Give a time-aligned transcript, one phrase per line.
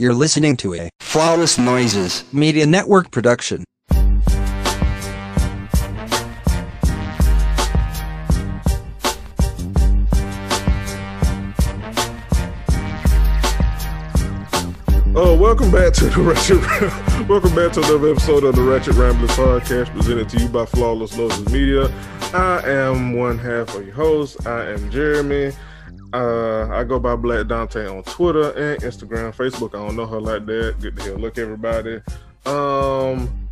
[0.00, 2.24] You're listening to a Flawless Noises.
[2.32, 3.64] Media Network production.
[15.12, 17.28] Oh, welcome back to the Ratchet.
[17.28, 21.14] welcome back to another episode of the Ratchet Ramblers podcast, presented to you by Flawless
[21.14, 21.92] Noises Media.
[22.32, 24.46] I am one half of your host.
[24.46, 25.52] I am Jeremy.
[26.12, 29.74] Uh, I go by Black Dante on Twitter and Instagram, Facebook.
[29.74, 30.76] I don't know her like that.
[30.80, 31.16] Good to hear.
[31.16, 32.00] Look, everybody.
[32.46, 33.48] Um,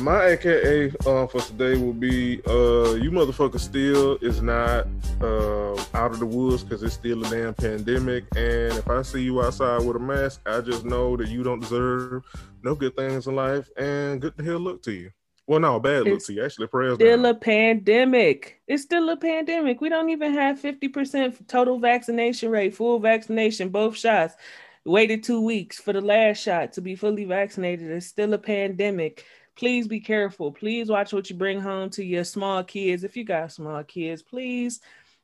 [0.00, 4.86] my AKA uh, for today will be uh, you motherfucker still is not
[5.20, 8.24] uh, out of the woods because it's still a damn pandemic.
[8.36, 11.60] And if I see you outside with a mask, I just know that you don't
[11.60, 12.24] deserve
[12.62, 13.68] no good things in life.
[13.76, 15.10] And good to hear look to you.
[15.50, 16.44] Well, no, bad look It's to you.
[16.44, 16.94] Actually, prayers.
[16.94, 17.26] Still down.
[17.26, 18.60] a pandemic.
[18.68, 19.80] It's still a pandemic.
[19.80, 24.36] We don't even have 50% total vaccination rate, full vaccination, both shots.
[24.84, 27.90] Waited two weeks for the last shot to be fully vaccinated.
[27.90, 29.24] It's still a pandemic.
[29.56, 30.52] Please be careful.
[30.52, 33.02] Please watch what you bring home to your small kids.
[33.02, 34.78] If you got small kids, please.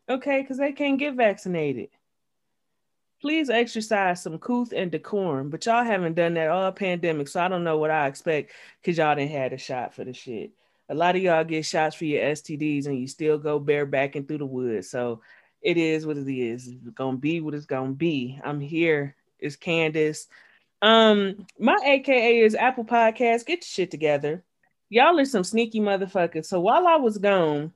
[0.09, 1.91] Okay, because they can't get vaccinated.
[3.21, 7.49] Please exercise some couth and decorum, but y'all haven't done that all pandemic, so I
[7.49, 10.51] don't know what I expect because y'all didn't had a shot for the shit.
[10.89, 14.39] A lot of y'all get shots for your STDs and you still go barebacking through
[14.39, 14.91] the woods.
[14.91, 15.23] So
[15.63, 16.69] it is what it is.
[16.69, 18.39] It's gonna be what it's gonna be.
[18.45, 19.17] I'm here.
[19.39, 20.29] It's Candace.
[20.83, 23.47] Um, my AKA is Apple Podcast.
[23.47, 24.45] Get your shit together.
[24.89, 26.47] Y'all are some sneaky motherfuckers.
[26.47, 27.73] So while I was gone,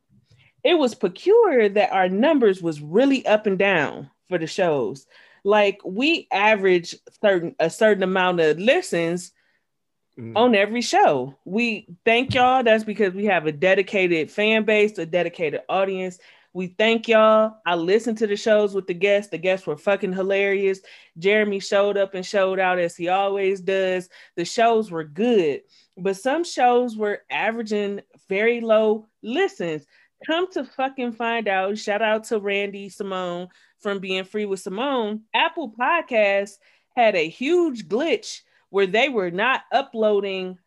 [0.62, 5.06] it was peculiar that our numbers was really up and down for the shows.
[5.44, 9.33] Like we average certain a certain amount of listens
[10.19, 10.36] Mm.
[10.36, 11.36] on every show.
[11.44, 12.62] We thank y'all.
[12.64, 16.18] That's because we have a dedicated fan base, a dedicated audience.
[16.52, 17.55] We thank y'all.
[17.64, 19.30] I listened to the shows with the guests.
[19.30, 20.80] The guests were fucking hilarious.
[21.16, 24.08] Jeremy showed up and showed out as he always does.
[24.34, 25.62] The shows were good,
[25.96, 29.86] but some shows were averaging very low listens.
[30.26, 31.78] Come to fucking find out.
[31.78, 35.22] Shout out to Randy Simone from Being Free with Simone.
[35.34, 36.58] Apple Podcasts
[36.95, 40.58] had a huge glitch where they were not uploading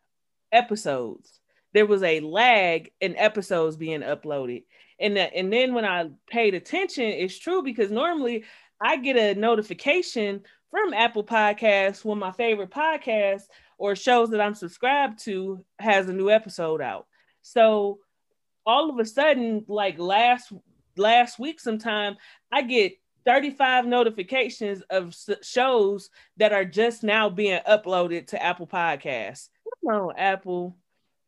[0.50, 1.40] episodes.
[1.72, 4.64] There was a lag in episodes being uploaded.
[4.98, 8.44] And, and then when I paid attention, it's true because normally
[8.80, 13.42] I get a notification from Apple Podcasts when my favorite podcast
[13.78, 17.06] or shows that I'm subscribed to has a new episode out.
[17.42, 18.00] So
[18.66, 20.52] all of a sudden, like last
[20.96, 22.16] last week sometime,
[22.52, 29.48] I get 35 notifications of shows that are just now being uploaded to Apple Podcasts.
[29.84, 30.76] Come on, Apple.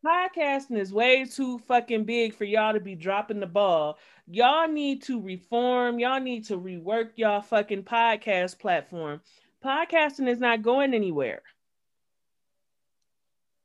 [0.04, 3.98] Podcasting is way too fucking big for y'all to be dropping the ball.
[4.28, 5.98] Y'all need to reform.
[5.98, 9.20] Y'all need to rework y'all fucking podcast platform.
[9.64, 11.42] Podcasting is not going anywhere.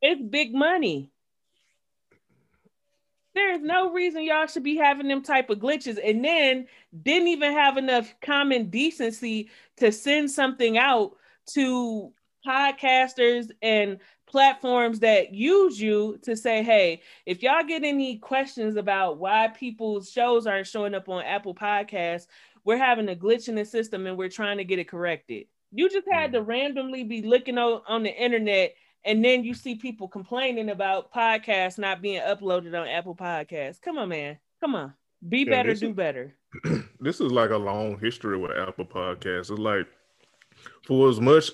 [0.02, 1.11] It's big money.
[3.34, 6.68] There's no reason y'all should be having them type of glitches and then
[7.02, 11.16] didn't even have enough common decency to send something out
[11.53, 12.12] to
[12.46, 19.18] podcasters and platforms that use you to say, hey, if y'all get any questions about
[19.18, 22.28] why people's shows aren't showing up on Apple Podcasts,
[22.63, 25.48] we're having a glitch in the system and we're trying to get it corrected.
[25.72, 26.50] You just had to mm-hmm.
[26.50, 28.74] randomly be looking on, on the internet
[29.06, 33.81] and then you see people complaining about podcasts not being uploaded on Apple Podcasts.
[33.81, 34.38] Come on, man.
[34.59, 34.94] Come on.
[35.28, 36.35] Be Yeah, better, do is- better.
[37.00, 39.50] this is like a long history with Apple Podcasts.
[39.50, 39.88] It's like
[40.85, 41.51] for as much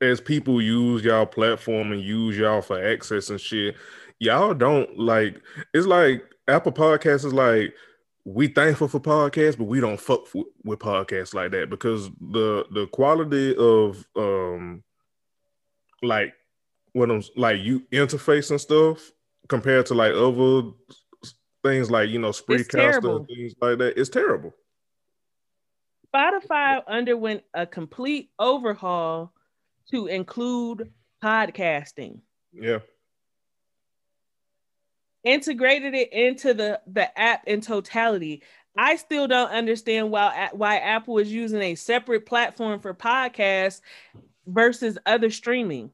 [0.00, 3.76] as people use y'all platform and use y'all for access and shit,
[4.20, 5.40] y'all don't like.
[5.74, 7.74] It's like Apple Podcasts is like
[8.24, 10.26] we thankful for podcasts, but we don't fuck
[10.64, 14.82] with podcasts like that because the the quality of um
[16.02, 16.32] like
[16.94, 19.10] when I'm like you interface and stuff
[19.48, 20.70] compared to like other
[21.62, 24.54] things like you know Spreecast and things like that, it's terrible.
[26.14, 29.32] Spotify underwent a complete overhaul
[29.90, 32.20] to include podcasting.
[32.52, 32.78] Yeah.
[35.24, 38.42] integrated it into the the app in totality.
[38.78, 43.80] I still don't understand why why Apple is using a separate platform for podcasts
[44.46, 45.90] versus other streaming.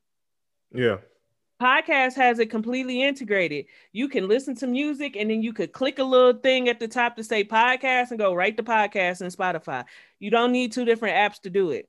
[0.73, 0.99] Yeah.
[1.61, 3.67] Podcast has it completely integrated.
[3.93, 6.89] You can listen to music and then you could click a little thing at the
[6.89, 9.85] top to say podcast and go right to podcast in Spotify.
[10.19, 11.87] You don't need two different apps to do it.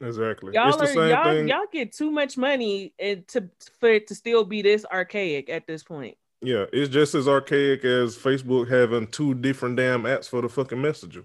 [0.00, 0.54] Exactly.
[0.54, 1.48] Y'all it's the are same y'all, thing.
[1.48, 3.50] y'all get too much money and to
[3.80, 6.16] for it to still be this archaic at this point.
[6.42, 10.80] Yeah, it's just as archaic as Facebook having two different damn apps for the fucking
[10.80, 11.24] messenger.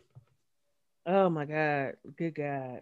[1.06, 2.82] Oh my god, good god.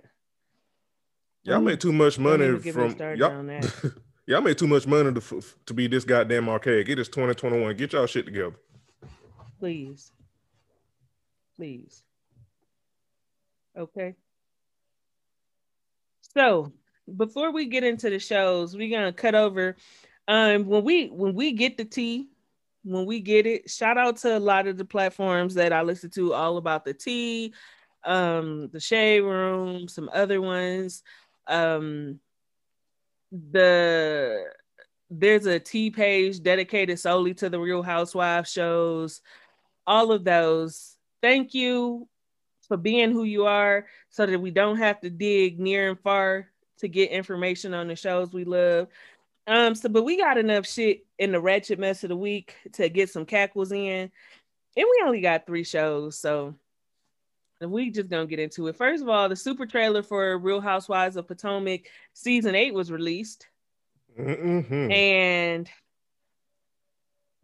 [1.43, 3.61] Y'all make too much money even get me from y'all.
[4.27, 6.89] y'all make too much money to to be this goddamn archaic.
[6.89, 7.75] It is 2021.
[7.75, 8.55] Get y'all shit together.
[9.59, 10.11] Please.
[11.55, 12.03] Please.
[13.77, 14.15] Okay.
[16.21, 16.71] So
[17.17, 19.75] before we get into the shows, we're gonna cut over.
[20.27, 22.29] Um, when we when we get the tea,
[22.83, 26.09] when we get it, shout out to a lot of the platforms that I listen
[26.11, 27.53] to all about the tea,
[28.03, 31.03] um, the shade room, some other ones.
[31.49, 32.19] Um
[33.31, 34.45] the
[35.09, 39.21] there's a T page dedicated solely to the Real Housewives shows,
[39.87, 40.95] all of those.
[41.21, 42.07] Thank you
[42.67, 46.47] for being who you are so that we don't have to dig near and far
[46.77, 48.87] to get information on the shows we love.
[49.47, 52.87] Um, so but we got enough shit in the ratchet mess of the week to
[52.87, 54.11] get some cackles in.
[54.77, 56.55] And we only got three shows, so
[57.61, 58.75] we just gonna get into it.
[58.75, 63.47] First of all, the super trailer for Real Housewives of Potomac season eight was released.
[64.17, 64.91] Mm-hmm.
[64.91, 65.69] And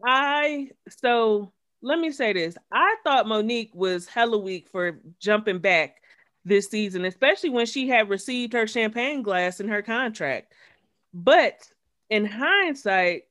[0.06, 0.70] I
[1.00, 1.52] so
[1.82, 2.58] let me say this.
[2.72, 5.98] I thought Monique was hella weak for jumping back
[6.44, 10.54] this season, especially when she had received her champagne glass in her contract.
[11.14, 11.68] But
[12.10, 13.24] in hindsight,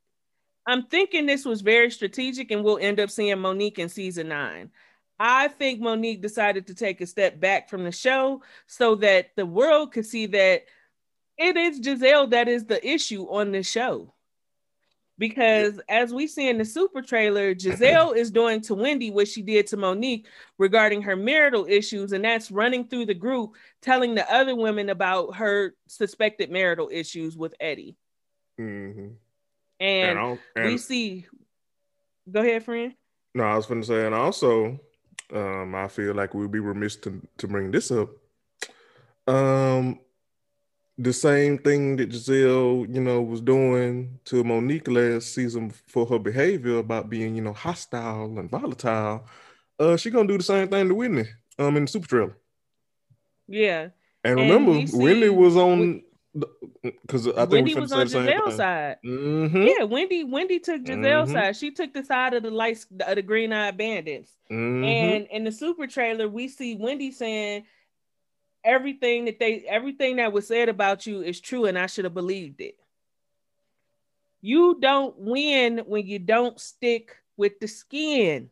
[0.66, 4.70] I'm thinking this was very strategic and we'll end up seeing Monique in season nine.
[5.18, 9.46] I think Monique decided to take a step back from the show so that the
[9.46, 10.64] world could see that
[11.38, 14.12] it is Gizelle that is the issue on the show.
[15.16, 19.42] Because as we see in the super trailer, Gizelle is doing to Wendy what she
[19.42, 20.26] did to Monique
[20.58, 25.36] regarding her marital issues, and that's running through the group, telling the other women about
[25.36, 27.96] her suspected marital issues with Eddie.
[28.60, 29.08] Mm-hmm.
[29.78, 31.26] And, I'll- we see,
[32.30, 32.94] go ahead, friend.
[33.36, 34.78] No, I was going to say, and also,
[35.32, 38.10] um, I feel like we'd be remiss to, to bring this up.
[39.26, 40.00] Um,
[40.98, 46.18] the same thing that Gizelle, you know, was doing to Monique last season for her
[46.18, 49.26] behavior about being, you know, hostile and volatile.
[49.78, 51.24] Uh, she gonna do the same thing to Whitney,
[51.58, 52.36] um, in the super trailer.
[53.48, 53.88] Yeah.
[54.22, 56.02] And And remember, see Whitney was on
[56.82, 58.96] because I think Wendy we was on Gizelle's side.
[59.04, 59.62] Mm-hmm.
[59.62, 60.24] Yeah, Wendy.
[60.24, 61.32] Wendy took Gizelle's Mhm.
[61.32, 61.56] side.
[61.56, 64.32] She took the side of the lights, of the green eyed bandits.
[64.50, 64.84] Mm-hmm.
[64.84, 67.64] And in the super trailer, we see Wendy saying
[68.64, 72.14] everything that they, everything that was said about you is true, and I should have
[72.14, 72.76] believed it.
[74.40, 78.50] You don't win when you don't stick with the skin.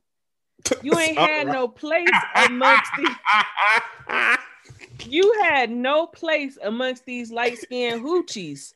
[0.83, 3.09] You ain't had no place amongst these.
[5.07, 8.73] You had no place amongst these light skinned hoochies.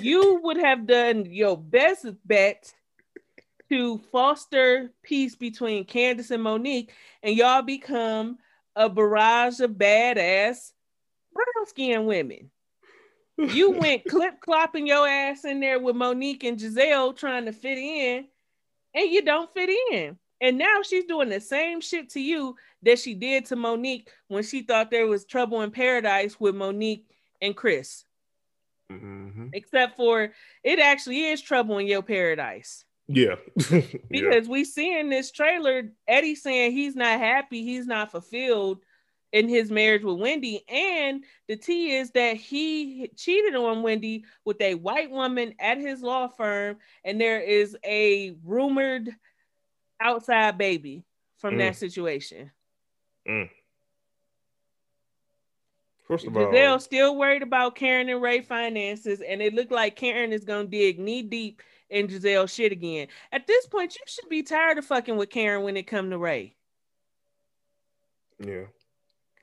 [0.00, 2.72] You would have done your best bet
[3.68, 6.92] to foster peace between Candace and Monique,
[7.22, 8.38] and y'all become
[8.76, 10.72] a barrage of badass
[11.32, 12.50] brown skinned women.
[13.36, 17.78] You went clip clopping your ass in there with Monique and Gizelle trying to fit
[17.78, 18.26] in,
[18.94, 20.18] and you don't fit in.
[20.40, 24.42] And now she's doing the same shit to you that she did to Monique when
[24.42, 27.06] she thought there was trouble in paradise with Monique
[27.42, 28.04] and Chris.
[28.90, 30.32] hmm Except for
[30.62, 32.84] it actually is trouble in your paradise.
[33.08, 33.36] Yeah.
[33.70, 33.80] yeah.
[34.10, 38.80] Because we see in this trailer Eddie saying he's not happy, he's not fulfilled
[39.32, 40.62] in his marriage with Wendy.
[40.68, 46.02] And the T is that he cheated on Wendy with a white woman at his
[46.02, 49.10] law firm, and there is a rumored
[50.00, 51.04] outside baby
[51.38, 51.58] from Mm.
[51.58, 52.50] that situation.
[56.08, 59.94] First of all, Gizelle still worried about Karen and Ray finances, and it looked like
[59.94, 63.08] Karen is gonna dig knee deep in Gizelle's shit again.
[63.30, 66.18] At this point, you should be tired of fucking with Karen when it come to
[66.18, 66.54] Ray.
[68.38, 68.64] yeah.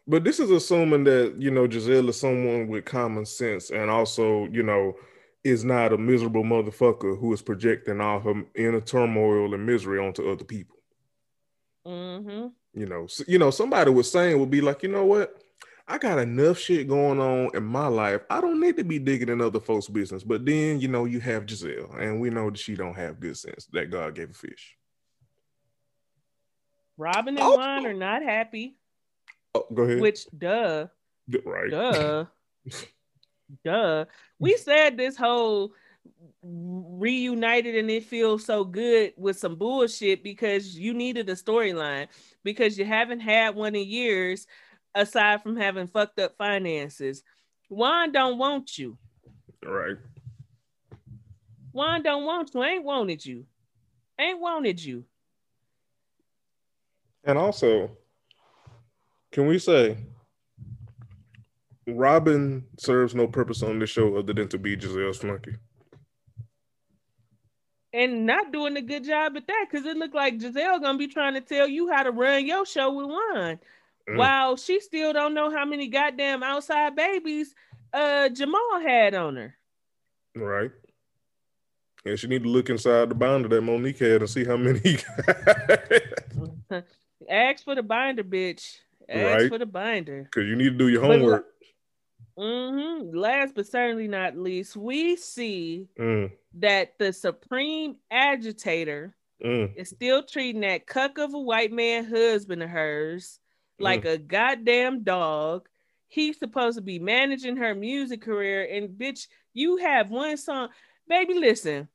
[0.08, 4.46] But this is assuming that, you know, Gizelle is someone with common sense and also,
[4.48, 4.94] you know,
[5.44, 10.30] is not a miserable motherfucker who is projecting all her inner turmoil and misery onto
[10.32, 10.78] other people.
[11.88, 12.48] Mm-hmm.
[12.76, 15.42] You know, so, you know, somebody was saying would be like, you know what?
[15.88, 18.22] I got enough shit going on in my life.
[18.30, 20.24] I don't need to be digging in other folks' business.
[20.24, 23.38] But then, you know, you have Gizelle, and we know that she don't have good
[23.38, 24.76] sense that God gave a fish.
[26.98, 28.78] Robyn and Also- Juan are not happy,
[29.54, 30.02] Oh, go ahead.
[30.02, 30.88] which duh,
[31.46, 31.70] right.
[31.72, 32.26] duh,
[33.64, 34.06] duh.
[34.40, 35.74] We said this whole
[36.42, 42.08] reunited and it feels so good with some bullshit because you needed a storyline
[42.44, 44.46] because you haven't had one in years
[44.94, 47.24] aside from having fucked up finances.
[47.70, 48.98] Juan don't want you.
[49.64, 49.98] Right.
[51.72, 52.64] Juan don't want you.
[52.64, 53.46] Ain't wanted you.
[54.20, 55.04] Ain't wanted you.
[57.24, 57.90] And also,
[59.32, 59.98] can we say
[61.88, 65.56] Robyn serves no purpose on this show other than to be Gizelle's flunky.
[67.96, 71.08] And not doing a good job at that because it looked like Gizelle gonna be
[71.08, 73.60] trying to tell you how to run your show with one.
[74.10, 74.18] Mm.
[74.18, 77.56] While she still don't know how many goddamn outside babies
[77.94, 79.56] uh Jamal had on her.
[80.36, 80.72] Right.
[82.06, 85.00] And she need to look inside the binder that Monique had and see how many.
[87.30, 88.80] Ask for the binder, bitch.
[89.10, 89.50] Ask right.
[89.50, 90.24] for the binder.
[90.24, 91.48] Because you need to do your homework.
[92.38, 93.16] Mm-hmm.
[93.16, 96.32] Last but certainly not least, we see mm.
[96.56, 99.76] that the supreme agitator mm.
[99.76, 103.40] is still treating that cuck of a white man husband of hers
[103.80, 104.14] like mm.
[104.14, 105.68] a goddamn dog.
[106.08, 110.70] He's supposed to be managing her music career, and bitch, you have one song.
[111.08, 111.88] Baby, listen.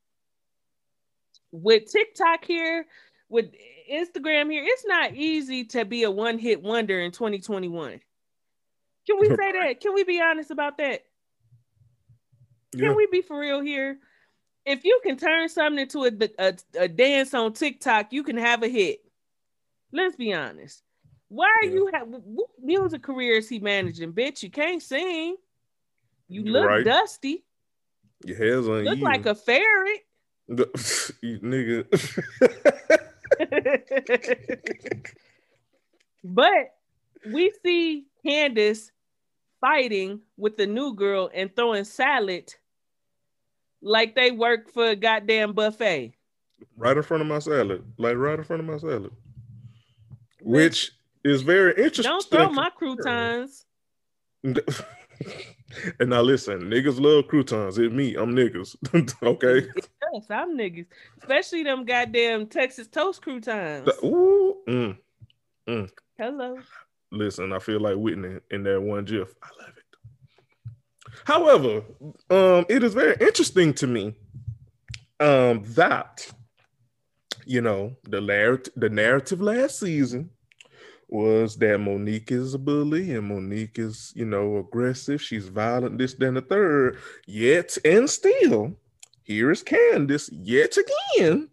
[1.52, 2.87] With TikTok here,
[3.28, 3.47] with
[3.90, 8.00] Instagram here, it's not easy to be a one hit wonder in 2021.
[9.11, 9.81] Can we say that?
[9.81, 11.05] Can we be honest about that?
[12.75, 12.88] Yeah.
[12.88, 13.99] Can we be for real here?
[14.64, 18.62] If you can turn something into a, a, a, dance on TikTok, you can have
[18.62, 19.00] a hit.
[19.90, 20.83] Let's be honest.
[21.29, 21.73] Why are yeah.
[21.73, 24.12] you have what music career is he managing?
[24.12, 25.37] Bitch, you can't sing.
[26.29, 26.85] You look right.
[26.85, 27.45] dusty.
[28.25, 28.85] Your hair's on.
[28.85, 30.00] Look like a ferret.
[30.50, 31.87] nigga.
[36.23, 36.75] but
[37.33, 38.93] we see Candace
[39.61, 42.55] fighting with the new girl and throwing salad
[43.83, 46.14] like they work for a goddamn buffet.
[46.76, 47.85] Right in front of my salad.
[47.97, 49.12] Like right in front of my salad.
[50.43, 50.93] Which
[51.25, 52.05] is very interesting.
[52.05, 53.64] Don't throw my croutons.
[54.43, 54.62] and
[56.00, 57.79] now listen, niggas love croutons.
[57.79, 58.14] It's me.
[58.14, 58.76] I'm niggas.
[59.23, 59.69] okay.
[60.12, 60.87] Yes, I'm niggas.
[61.21, 63.88] Especially them goddamn Texas toast croutons.
[64.02, 64.57] Ooh.
[64.69, 64.99] Mm,
[65.69, 65.90] mm.
[66.19, 66.59] Hello.
[67.12, 69.35] Listen, I feel like Whitney in that one GIF.
[69.43, 69.85] I love it.
[71.25, 71.83] However,
[72.31, 74.14] um, it is very interesting to me
[75.19, 76.31] um, that
[77.45, 80.31] you know the narrative the narrative last season
[81.11, 85.21] was that Monique is a bully and Monique is, you know, aggressive.
[85.21, 86.99] She's violent, this, then the third.
[87.26, 88.76] Yet and still,
[89.25, 91.50] here is Candace yet again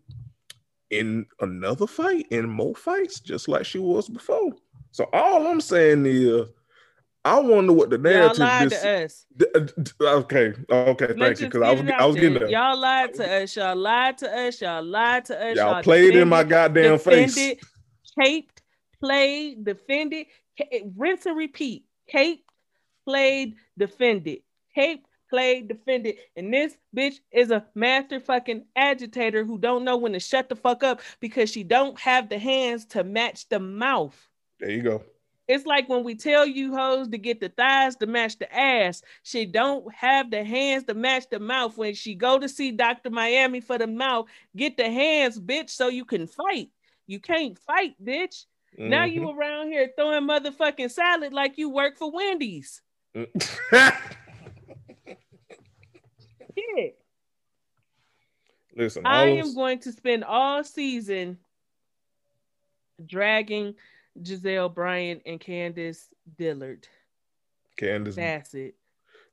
[0.89, 4.53] in another fight, in more fights, just like she was before.
[4.97, 6.49] So all I'm saying is,
[7.23, 8.39] I wonder what the narrative.
[8.39, 9.25] Y'all lied this, to us.
[10.01, 11.45] Uh, okay, okay, thank you.
[11.45, 12.49] Because I was, I was getting there.
[12.49, 13.55] Y'all lied to us.
[13.55, 14.59] Y'all lied to us.
[14.59, 15.55] Y'all lied to us.
[15.55, 17.59] Y'all, y'all played in my goddamn defended, face.
[18.19, 18.63] Taped
[18.99, 20.25] played, defended,
[20.95, 21.85] rinse and repeat.
[22.07, 22.43] Kate
[23.05, 24.39] played, defended.
[24.73, 26.15] Kate played, defended.
[26.35, 30.55] And this bitch is a master fucking agitator who don't know when to shut the
[30.55, 34.27] fuck up because she don't have the hands to match the mouth.
[34.59, 35.03] There you go.
[35.47, 39.01] It's like when we tell you hoes to get the thighs to match the ass.
[39.23, 41.77] She don't have the hands to match the mouth.
[41.77, 43.09] When she go to see Dr.
[43.09, 46.69] Miami for the mouth, get the hands, bitch, so you can fight.
[47.07, 48.45] You can't fight, bitch.
[48.77, 48.89] Mm-hmm.
[48.89, 49.39] Now you mm-hmm.
[49.39, 52.81] around here throwing motherfucking salad like you work for Wendy's.
[53.15, 53.91] yeah.
[58.75, 61.39] Listen, I am going to spend all season
[63.03, 63.75] dragging
[64.21, 66.07] Gizelle Bryant and Candace
[66.37, 66.87] Dillard.
[67.77, 68.75] Candace Bassett.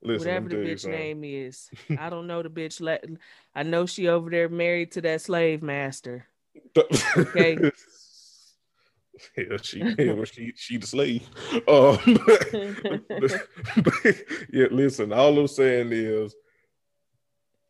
[0.01, 1.69] Listen, whatever the bitch name is.
[1.99, 2.79] I don't know the bitch.
[2.79, 3.05] Let
[3.55, 6.27] I know she over there married to that slave master.
[6.77, 7.71] Okay.
[9.37, 11.27] Yeah, she, yeah, she, she the slave.
[11.67, 11.97] Um,
[13.81, 15.13] but yeah, listen.
[15.13, 16.35] All I'm saying is,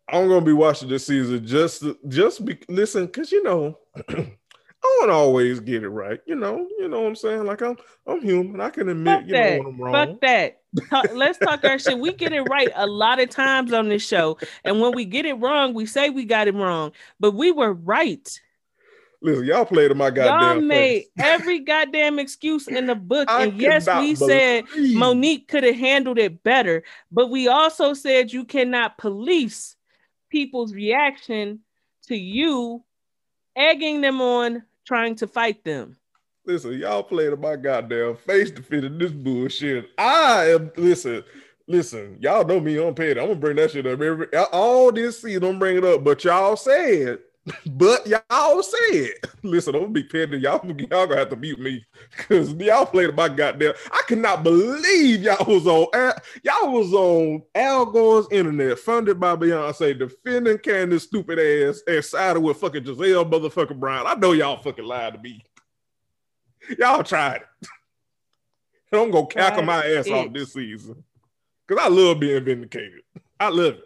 [0.10, 3.78] I'm gonna be watching this season just, just be listen, cause you know,
[4.86, 6.20] I don't always get it right.
[6.26, 7.46] You know, you know what I'm saying.
[7.46, 8.62] Like I'm, I'm human.
[8.62, 9.52] I can admit, Fuck you that.
[9.52, 9.94] know, when I'm wrong.
[9.94, 10.62] Fuck that.
[10.90, 11.98] Talk, let's talk our shit.
[11.98, 15.26] We get it right a lot of times on this show, and when we get
[15.26, 18.40] it wrong, we say we got it wrong, but we were right.
[19.22, 20.58] Listen, y'all played in my goddamn.
[20.58, 21.10] Y'all made face.
[21.18, 26.44] every goddamn excuse in the book, and yes, we said Monique could have handled it
[26.44, 29.76] better, but we also said you cannot police
[30.30, 31.62] people's reaction
[32.04, 32.84] to you
[33.56, 35.98] egging them on trying to fight them.
[36.46, 39.90] Listen, y'all played in my goddamn face defending this bullshit.
[39.98, 41.24] I am listen.
[41.68, 43.18] Listen, y'all know me on paid.
[43.18, 45.44] I'm gonna bring that shit up every all this season.
[45.44, 47.20] I'm bring it up, but y'all said
[47.66, 49.12] but y'all said,
[49.44, 50.40] listen, I'm gonna be petty.
[50.40, 53.74] Y'all, y'all gonna have to mute me because y'all played my goddamn.
[53.92, 55.88] I cannot believe y'all was on
[56.44, 62.40] y'all was on Al Gore's internet, funded by Beyonce, defending Candace stupid ass and sided
[62.40, 64.08] with fucking Gizelle motherfucking Brown.
[64.08, 65.44] I know y'all fucking lied to me.
[66.80, 67.68] Y'all tried it.
[68.92, 70.14] I'm gonna cackle my ass it.
[70.14, 71.04] off this season.
[71.68, 73.02] Cause I love being vindicated.
[73.40, 73.84] I love it.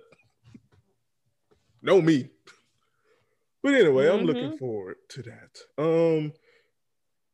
[1.82, 2.30] Know me.
[3.62, 4.58] But anyway, I'm looking Mhm.
[4.58, 5.60] forward to that.
[5.78, 6.34] Um,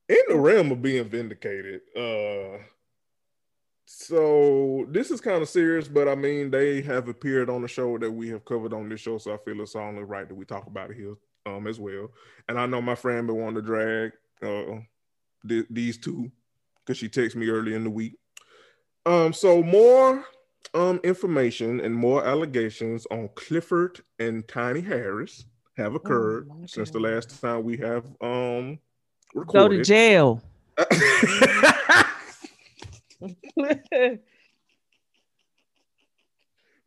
[0.08, 2.63] in the realm of being vindicated, uh,
[3.88, 7.98] so this is kind of serious, but I mean, they have appeared on the show
[8.00, 10.46] that we have covered on this show, so I feel it's only right that we
[10.46, 11.15] talk about it here,
[11.46, 12.12] um, as well.
[12.50, 14.79] And I know my friend been wanting to drag uh
[15.48, 16.32] th- these two
[16.79, 18.17] because she texted me early in the week.
[19.05, 20.25] Um, so more
[20.74, 25.46] um information and more allegations on Clifford and Tiny Harris
[25.77, 28.79] have occurred my since the last time we have um
[29.34, 29.77] Go recorded.
[29.79, 30.41] to jail.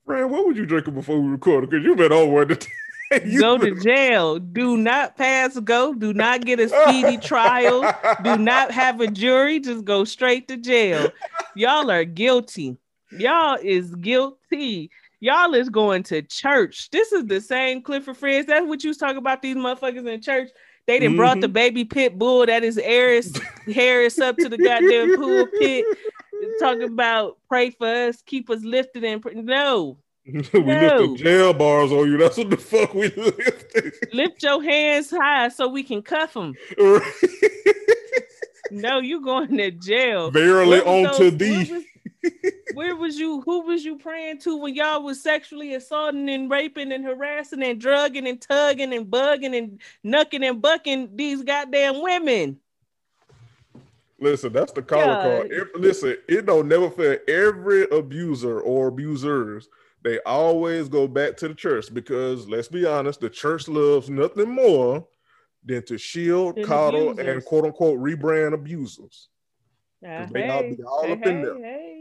[0.07, 1.71] Fran, what would you drinking before we recorded?
[1.71, 2.67] Because you've been over the
[3.27, 4.39] you go to jail.
[4.39, 5.95] Do not pass go.
[5.95, 7.83] Do not get a speedy trial.
[8.23, 9.61] Do not have a jury.
[9.61, 11.11] Just go straight to jail.
[11.55, 12.77] Y'all are guilty.
[13.13, 14.91] Y'all is guilty.
[15.21, 16.91] Y'all is going to church.
[16.91, 17.45] This is the mm-hmm.
[17.45, 18.47] same Clifford friends.
[18.47, 19.43] That's what you was talking about.
[19.43, 20.51] These motherfuckers in church.
[20.87, 21.53] They done brought the mm-hmm.
[21.53, 25.85] baby pit bull that is Harris Harris up to the goddamn pool pit.
[26.61, 29.99] Talking about pray for us, keep us lifted and pr- no.
[30.25, 30.97] we No.
[30.97, 32.17] lifted jail bars on you.
[32.17, 33.93] That's what the fuck we lifted.
[34.15, 36.55] Lift your hands high so we can cuff them.
[38.71, 40.31] No, you going to jail.
[40.31, 41.73] Verily Where was onto those- thee.
[41.73, 41.85] Where was,
[42.75, 43.41] where was you?
[43.43, 47.81] Who was you praying to when y'all was sexually assaulting and raping and harassing and
[47.81, 52.59] drugging and tugging and bugging and knucking and bucking these goddamn women?
[54.21, 55.23] Listen, that's the caller Yeah.
[55.23, 55.53] call.
[55.53, 57.19] If- listen, it don't never fail.
[57.29, 59.69] Every abuser or abusers,
[60.03, 64.51] they always go back to the church because let's be honest, the church loves nothing
[64.51, 65.07] more
[65.65, 69.29] than to shield, Than coddle, and quote unquote rebrand abusers.
[70.07, 71.59] Ah, they all hey, be all hey, up in there.
[71.59, 71.98] Hey,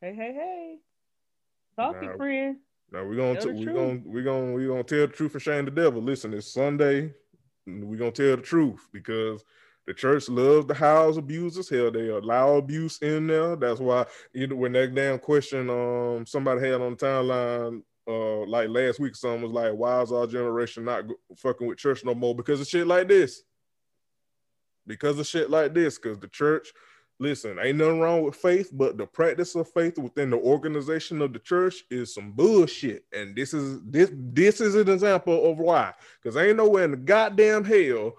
[0.00, 0.78] hey, hey, hey.
[1.76, 1.90] Nah.
[1.90, 2.56] it, friend.
[2.90, 5.64] Now we're gonna the we're gonna we're gonna we're gonna tell the truth and shame
[5.66, 6.02] the devil.
[6.02, 7.12] Listen, it's Sunday.
[7.66, 9.44] We're gonna tell the truth because
[9.86, 11.68] the church loves to house abusers.
[11.68, 13.56] Hell, they allow abuse in there.
[13.56, 18.46] That's why you know when that damn question um somebody had on the timeline uh
[18.46, 21.04] like last week, someone was like, "Why is our generation not
[21.36, 23.42] fucking with church no more?" Because of shit like this.
[24.86, 25.98] Because of shit like this.
[25.98, 26.72] Because the church
[27.20, 31.32] Listen, ain't nothing wrong with faith, but the practice of faith within the organization of
[31.32, 33.04] the church is some bullshit.
[33.12, 35.94] And this is this this is an example of why.
[36.22, 38.14] Because ain't nowhere in the goddamn hell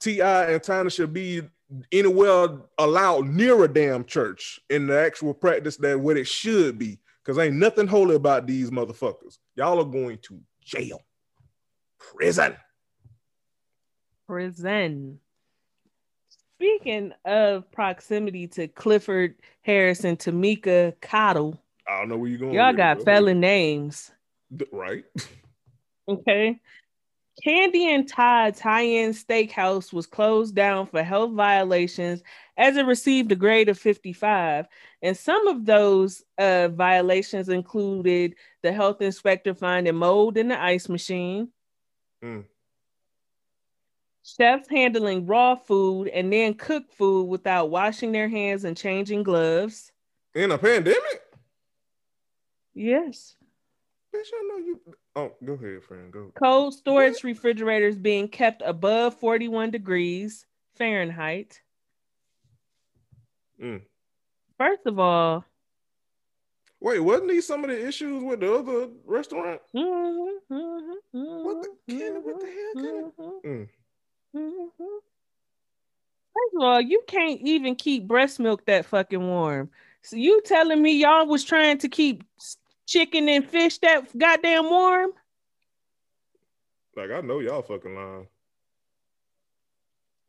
[0.00, 0.52] T.I.
[0.52, 1.42] and Tiny should be
[1.90, 6.98] anywhere allowed near a damn church in the actual practice that what it should be.
[7.24, 9.38] Because ain't nothing holy about these motherfuckers.
[9.54, 11.00] Y'all are going to jail,
[11.98, 12.56] prison.
[14.26, 15.18] Prison.
[16.62, 22.54] Speaking of proximity to Clifford Harris and Tameka Cottle, I don't know where you're going.
[22.54, 24.12] y'all it, got but- felon names.
[24.70, 25.04] right?
[26.08, 26.60] Okay.
[27.44, 32.22] Kandi and Todd's high-end steakhouse was closed down for health violations
[32.56, 34.66] as it received a grade of 55.
[35.00, 40.88] And some of those uh, violations included the health inspector finding mold in the ice
[40.88, 41.48] machine,
[42.22, 42.44] Mm.
[44.24, 49.92] Chefs handling raw food and then cook food without washing their hands and changing gloves.
[50.34, 51.22] In a pandemic?
[52.74, 53.36] Yes.
[54.14, 54.80] Bitch, I know you.
[55.16, 56.12] Oh, go ahead, friend.
[56.12, 56.32] Go.
[56.34, 61.60] Cold storage refrigerators being kept above 41 degrees Fahrenheit.
[63.62, 63.82] Mm.
[64.58, 65.44] First of all,
[66.80, 69.60] Wait, wasn't these some of the issues with the other restaurant?
[69.72, 73.40] mhm, mhm, What the- Kenny, what the hell, Kenny?
[73.44, 73.68] mhm,
[74.34, 74.70] Mm.
[74.78, 75.00] mhm.
[76.34, 79.70] First of all, you can't even keep breast milk that fucking warm.
[80.02, 82.24] So you telling me y'all was trying to keep
[82.86, 85.12] chicken and fish that goddamn warm?
[86.96, 88.28] Like I know y'all fucking lying.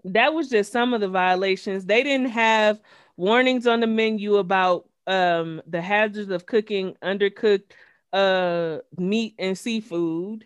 [0.06, 1.86] that was just some of the violations.
[1.86, 2.80] They didn't have
[3.18, 7.72] warnings on the menu about um the hazards of cooking undercooked
[8.14, 10.46] uh meat and seafood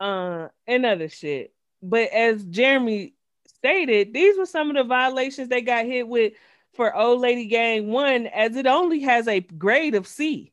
[0.00, 1.52] uh and other shit.
[1.82, 3.14] But as Jeremy
[3.46, 6.34] stated, these were some of the violations they got hit with
[6.72, 10.52] for Old Lady Gang 1 as it only has a grade of C.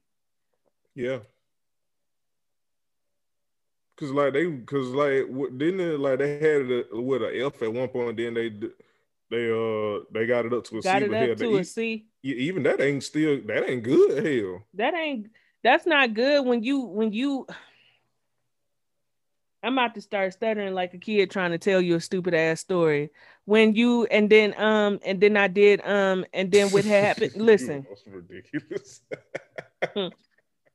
[0.95, 1.19] Yeah.
[3.95, 7.61] Cause like they, cause like didn't it like they had it uh, with an F
[7.61, 8.49] at one point, then they
[9.29, 10.87] they uh they got it up to a C.
[10.87, 12.05] Got it but hell, up to a e- C.
[12.23, 14.25] even that ain't still that ain't good.
[14.25, 15.27] Hell, that ain't
[15.63, 17.45] that's not good when you when you
[19.63, 22.61] I'm about to start stuttering like a kid trying to tell you a stupid ass
[22.61, 23.11] story.
[23.45, 27.33] when you and then um and then I did um and then what happened?
[27.35, 29.01] Listen, ridiculous.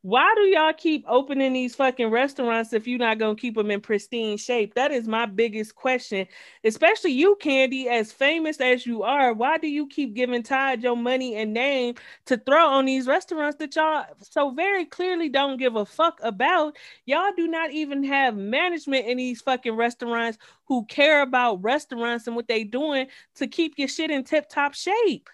[0.04, 3.80] Why do y'all keep opening these fucking restaurants if you're not gonna keep them in
[3.80, 4.74] pristine shape?
[4.74, 6.26] That is my biggest question.
[6.62, 9.32] Especially you, Kandi, as famous as you are.
[9.32, 11.94] Why do you keep giving Tide your money and name
[12.26, 16.76] to throw on these restaurants that y'all so very clearly don't give a fuck about?
[17.06, 20.36] Y'all do not even have management in these fucking restaurants
[20.66, 24.74] who care about restaurants and what they doing to keep your shit in tip top
[24.74, 25.30] shape.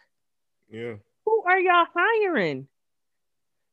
[0.71, 0.95] yeah.
[1.27, 2.69] Who are y'all hiring?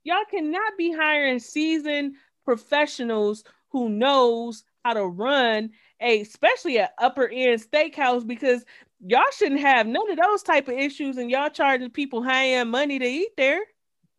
[0.08, 2.15] Y'all cannot be hiring seasoned
[2.46, 8.63] professionals who knows how to run a especially an upper end steakhouse because
[9.06, 12.72] y'all shouldn't have none of those type of issues and y'all charging people high end
[12.72, 13.60] money to eat there.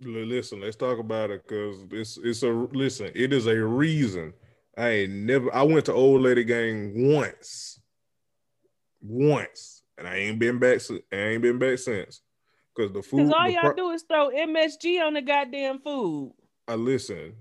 [0.02, 3.10] Listen, let's talk about it because it's it's a listen.
[3.14, 4.34] It is a reason.
[4.76, 5.54] I ain't never.
[5.54, 7.80] I went to old lady gang once,
[9.00, 10.82] once, and I ain't been back.
[11.10, 12.20] I ain't been back since.
[12.78, 13.16] Because the food.
[13.16, 16.32] Because all y'all pri- do is throw MSG on the goddamn food.
[16.68, 17.34] I listen.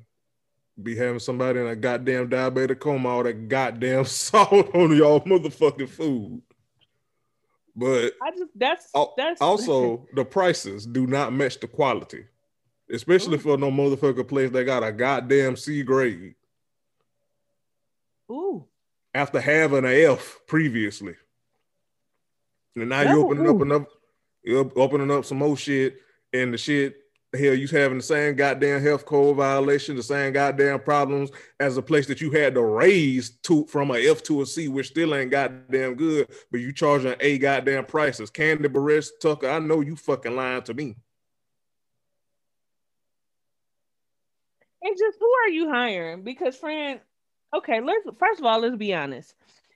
[0.81, 5.89] Be having somebody in a goddamn diabetic coma, all that goddamn salt on y'all motherfucking
[5.89, 6.41] food.
[7.75, 12.25] But I just that's that's also the prices do not match the quality,
[12.91, 13.41] especially Ooh.
[13.41, 16.33] for no motherfucker place that got a goddamn C grade
[18.31, 18.65] ooh.
[19.13, 21.15] after having an F previously.
[22.75, 23.87] And now you opening up ooh.
[24.47, 25.97] You're opening up some more shit,
[26.33, 26.95] and the shit
[27.37, 31.29] hell, you having the same goddamn health code violation, the same goddamn problems
[31.59, 34.67] as a place that you had to raise to from a F to a C,
[34.67, 38.31] which still ain't goddamn good, but you charging a goddamn prices.
[38.31, 40.95] Kandi Burruss Tucker, I know you fucking lying to me.
[44.81, 46.23] And just who are you hiring?
[46.23, 47.01] Because friend,
[47.53, 49.33] okay, let's first of all, let's be honest.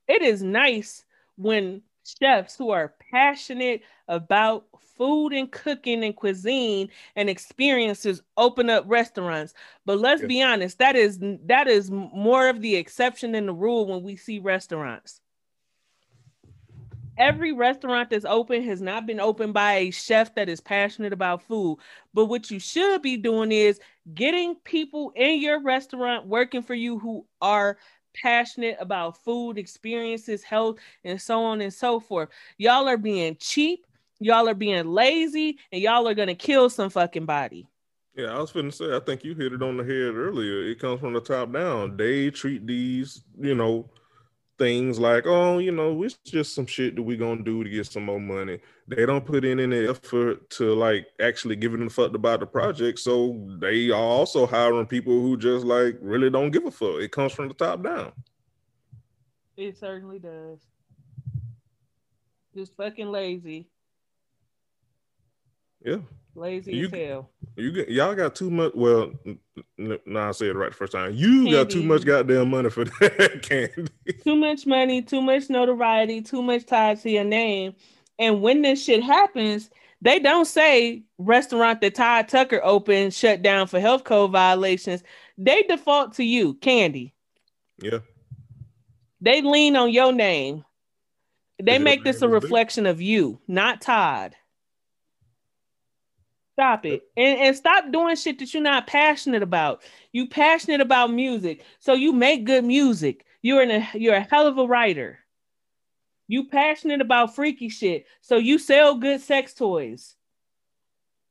[0.08, 1.04] It is nice
[1.36, 3.82] when chefs who are passionate
[4.12, 4.66] about
[4.98, 9.54] food and cooking and cuisine and experiences open up restaurants.
[9.86, 10.28] But let's Yeah.
[10.28, 14.18] be honest, that is that is more of the exception than the rule when we
[14.18, 15.22] see restaurants.
[17.18, 21.44] Every restaurant that's open has not been opened by a chef that is passionate about
[21.44, 21.78] food.
[22.14, 23.80] But what you should be doing is
[24.14, 27.78] getting people in your restaurant working for you who are
[28.14, 32.30] passionate about food experiences, health, and so on and so forth.
[32.58, 33.86] Y'all are being cheap,
[34.22, 37.68] y'all are being lazy, and y'all are gonna kill some fucking body.
[38.16, 40.64] Yeah, I was finna say, I think you hit it on the head earlier.
[40.64, 41.98] It comes from the top down.
[41.98, 43.90] They treat these, you know,
[44.60, 47.88] things like, oh, you know, it's just some shit that we gonna do to get
[47.88, 48.60] some more money.
[48.88, 53.00] They don't put in any effort to like actually giving a fuck about the project.
[53.00, 57.00] So they are also hiring people who just like really don't give a fuck.
[57.00, 58.12] It comes from the top down.
[59.58, 60.60] It certainly does.
[62.54, 63.71] Just fucking lazy.
[65.84, 65.98] Yeah.
[66.36, 67.30] Lazy You- as hell.
[67.58, 68.72] You get, y'all got too much.
[68.74, 69.38] Well, n-
[69.78, 71.14] n- nah, I said it right the first time.
[71.14, 73.92] You got too much goddamn money for that candy.
[74.24, 77.74] too much money, too much notoriety, too much tied to your name.
[78.18, 79.70] And when this shit happens,
[80.02, 85.04] they don't say restaurant that Todd Tucker opened shut down for health code violations.
[85.38, 87.12] They default to you, Kandi.
[87.82, 88.00] yeah.
[89.20, 90.64] They lean on your name.
[91.62, 92.44] They make this a name is big.
[92.44, 94.36] reflection of you, not Todd.
[96.54, 97.04] Stop it.
[97.16, 99.82] And, and stop doing shit that you're not passionate about.
[100.12, 101.64] You passionate about music.
[101.80, 103.26] So you make good music.
[103.42, 105.20] You're in a you're a hell of a writer.
[106.28, 108.06] You passionate about freaky shit.
[108.22, 110.16] So you sell good sex toys.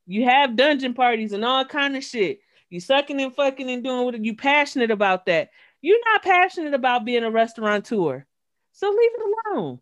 [0.07, 2.41] You have dungeon parties and all kind of shit.
[2.69, 5.51] You sucking and fucking and doing what you passionate about that.
[5.81, 8.27] You're not passionate about being a restaurateur.
[8.73, 9.81] So leave it alone.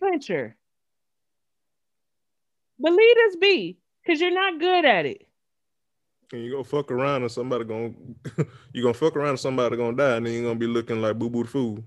[0.00, 0.56] Venture.
[2.78, 5.26] But lead us be, because you're not good at it.
[6.32, 7.92] And you go fuck around and somebody gonna
[8.72, 11.18] you gonna fuck around and somebody gonna die and then you're gonna be looking like
[11.18, 11.84] boo boo the fool.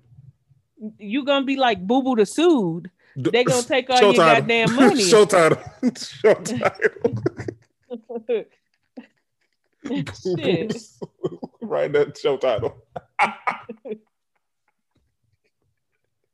[0.99, 2.91] You gonna be like Boo Boo the Sued.
[3.15, 4.41] They gonna take all show your title.
[4.41, 5.03] goddamn money.
[5.03, 5.57] show title.
[5.97, 7.23] show title.
[8.23, 8.51] Shit.
[11.61, 12.75] right that show title.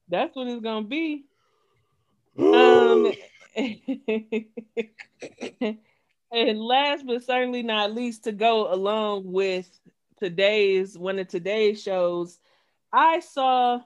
[0.09, 1.25] That's what it's gonna be.
[2.37, 3.11] Um
[6.31, 9.69] and last but certainly not least to go along with
[10.19, 12.39] today's one of today's shows,
[12.91, 13.81] I saw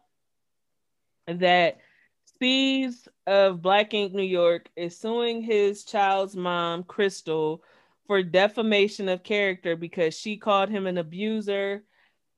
[1.27, 1.79] that
[2.25, 7.63] Steve's of Black Ink New York is suing his child's mom, Crystal,
[8.05, 11.83] for defamation of character because she called him an abuser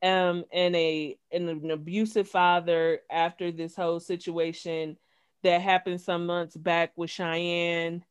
[0.01, 4.97] um and a and an abusive father after this whole situation
[5.43, 8.03] that happened some months back with Cheyenne.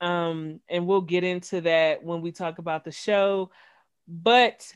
[0.00, 3.50] Um, and we'll get into that when we talk about the show.
[4.06, 4.72] But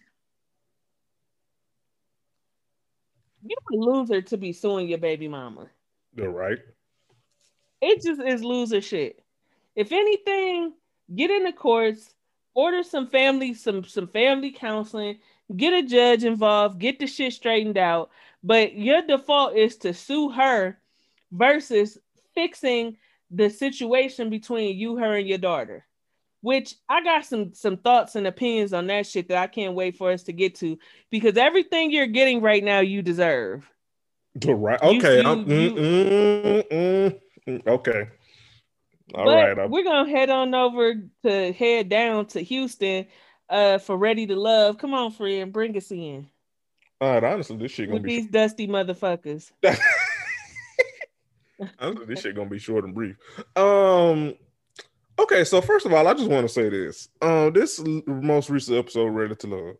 [3.42, 5.68] you're a loser to be suing your baby mama.
[6.14, 6.58] They're right.
[7.80, 9.22] It just is loser shit.
[9.76, 10.72] If anything,
[11.14, 12.14] get in the courts,
[12.54, 15.18] order some family, some some family counseling,
[15.56, 18.10] get a judge involved, get the shit straightened out.
[18.42, 20.78] But your default is to sue her
[21.30, 21.98] versus
[22.34, 22.96] fixing
[23.30, 25.84] the situation between you, her, and your daughter.
[26.40, 29.96] Which I got some some thoughts and opinions on that shit that I can't wait
[29.96, 30.78] for us to get to
[31.10, 33.68] because everything you're getting right now you deserve.
[34.46, 34.80] Right.
[34.80, 35.20] Okay.
[35.20, 38.08] You, you, mm, mm, mm, okay.
[39.14, 39.68] All right.
[39.68, 43.06] We're gonna head on over to head down to Houston
[43.50, 44.78] uh for Ready to Love.
[44.78, 46.28] Come on, friend, bring us in.
[47.00, 49.50] All right, honestly, this shit gonna With be these dusty motherfuckers.
[52.06, 53.16] this shit gonna be short and brief.
[53.56, 54.34] Um
[55.18, 57.08] okay, so first of all, I just want to say this.
[57.20, 59.76] Um, this most recent episode, Ready to Love.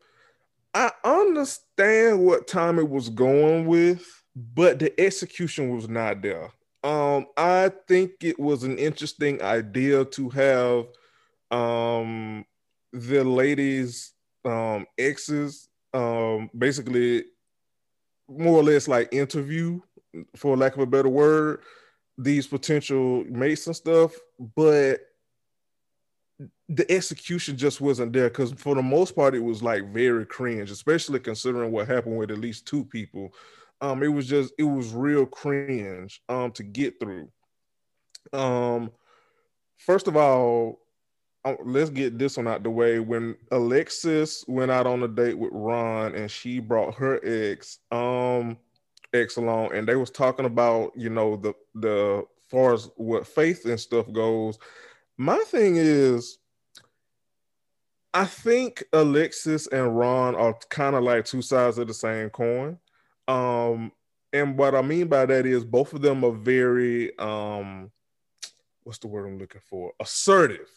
[0.75, 4.05] I understand what Tommy was going with,
[4.37, 6.51] but the execution was not there.
[6.85, 10.87] Um, I think it was an interesting idea to have
[11.51, 12.45] um
[12.93, 14.12] the ladies
[14.45, 17.25] um exes um basically
[18.29, 19.81] more or less like interview
[20.37, 21.61] for lack of a better word
[22.16, 24.12] these potential mates and stuff
[24.57, 25.01] but
[26.68, 30.71] the execution just wasn't there because for the most part it was like very cringe
[30.71, 33.33] especially considering what happened with at least two people
[33.81, 37.29] um, it was just it was real cringe um to get through.
[38.33, 38.90] Um,
[39.79, 40.81] first of all,
[41.44, 42.99] um, let's get this one out the way.
[42.99, 48.59] When Alexis went out on a date with Ron and she brought her ex, um,
[49.12, 53.64] ex along, and they was talking about you know the the far as what faith
[53.64, 54.59] and stuff goes.
[55.16, 56.38] My thing is,
[58.14, 62.79] I think Alexis and Ron are kind of like two sides of the same coin.
[63.27, 63.92] Um,
[64.33, 67.90] and what I mean by that is both of them are very um,
[68.85, 69.92] what's the word I'm looking for?
[70.01, 70.68] Assertive.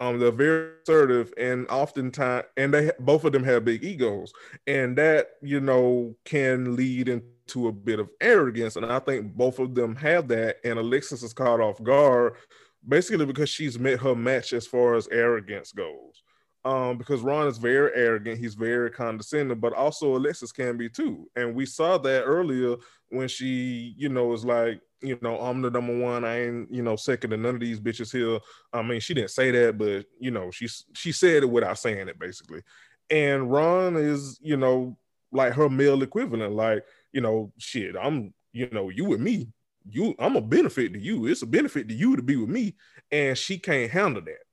[0.00, 4.32] Um, they're very assertive, and oftentimes, and they both of them have big egos,
[4.66, 8.76] and that you know can lead into a bit of arrogance.
[8.76, 10.56] And I think both of them have that.
[10.64, 12.34] And Alexis is caught off guard,
[12.86, 16.22] basically because she's met her match as far as arrogance goes
[16.64, 21.28] um, because Ron is very arrogant, he's very condescending, but also Alexis can be too.
[21.34, 22.76] And we saw that earlier
[23.08, 26.26] when she, you know, was like, you know, I'm the number one.
[26.26, 28.38] I ain't, you know, second to none of these bitches here.
[28.74, 32.08] I mean, she didn't say that, but you know, she she said it without saying
[32.08, 32.60] it, basically.
[33.08, 34.98] And Ron is, you know,
[35.32, 36.52] like her male equivalent.
[36.52, 39.48] Like, you know, shit, I'm, you know, you with me.
[39.88, 41.26] You, I'm a benefit to you.
[41.26, 42.74] It's a benefit to you to be with me.
[43.10, 44.44] And she can't handle that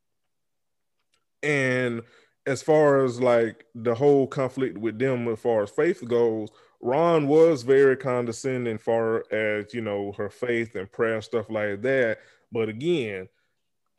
[1.43, 2.01] and
[2.45, 6.49] as far as like the whole conflict with them as far as faith goes,
[6.81, 12.19] Ron was very condescending far as you know her faith and prayer stuff like that.
[12.51, 13.27] But again,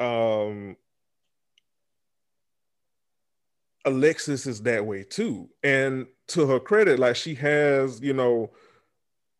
[0.00, 0.76] um
[3.88, 5.48] Alexis is that way too.
[5.62, 8.52] And to her credit, like she has, you know,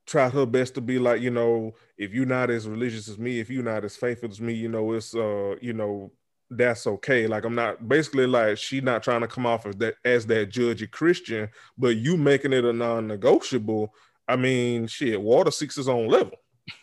[0.07, 3.41] tried her best to be like, you know, if you're not as religious as me,
[3.41, 6.11] if you're not as faithful as me, you know, it's uh, you know,
[6.51, 7.27] that's okay.
[7.27, 10.51] Like I'm not basically like she not trying to come off as that as that
[10.51, 13.95] judgy Christian, but you making it a non-negotiable.
[14.27, 16.39] I mean, shit, water seeks its own level.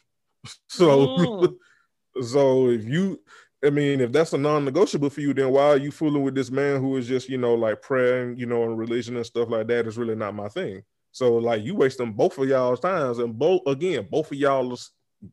[0.68, 1.56] so mm.
[2.22, 3.20] so if you
[3.66, 6.52] I mean, if that's a non-negotiable for you, then why are you fooling with this
[6.52, 9.68] man who is just, you know, like praying, you know, and religion and stuff like
[9.68, 10.84] that is really not my thing.
[11.12, 14.78] So like you wasting both of y'all's times, and both again, both of y'all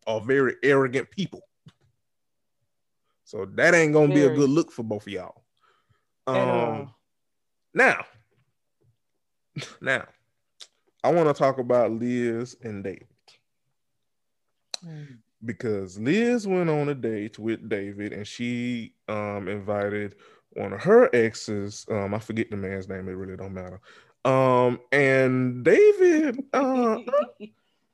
[0.06, 1.42] are very arrogant people.
[3.24, 4.28] So that ain't gonna Very.
[4.28, 5.42] be a good look for both of y'all.
[6.26, 6.92] Um,
[7.74, 8.04] now,
[9.80, 10.04] now,
[11.02, 13.08] I want to talk about Liz and David
[14.86, 15.18] mm.
[15.44, 20.16] Because Liz went on a date with David, and she um invited
[20.54, 21.86] one of her exes.
[21.90, 23.08] Um, I forget the man's name.
[23.08, 23.80] It really don't matter.
[24.24, 26.98] Um, and David, uh,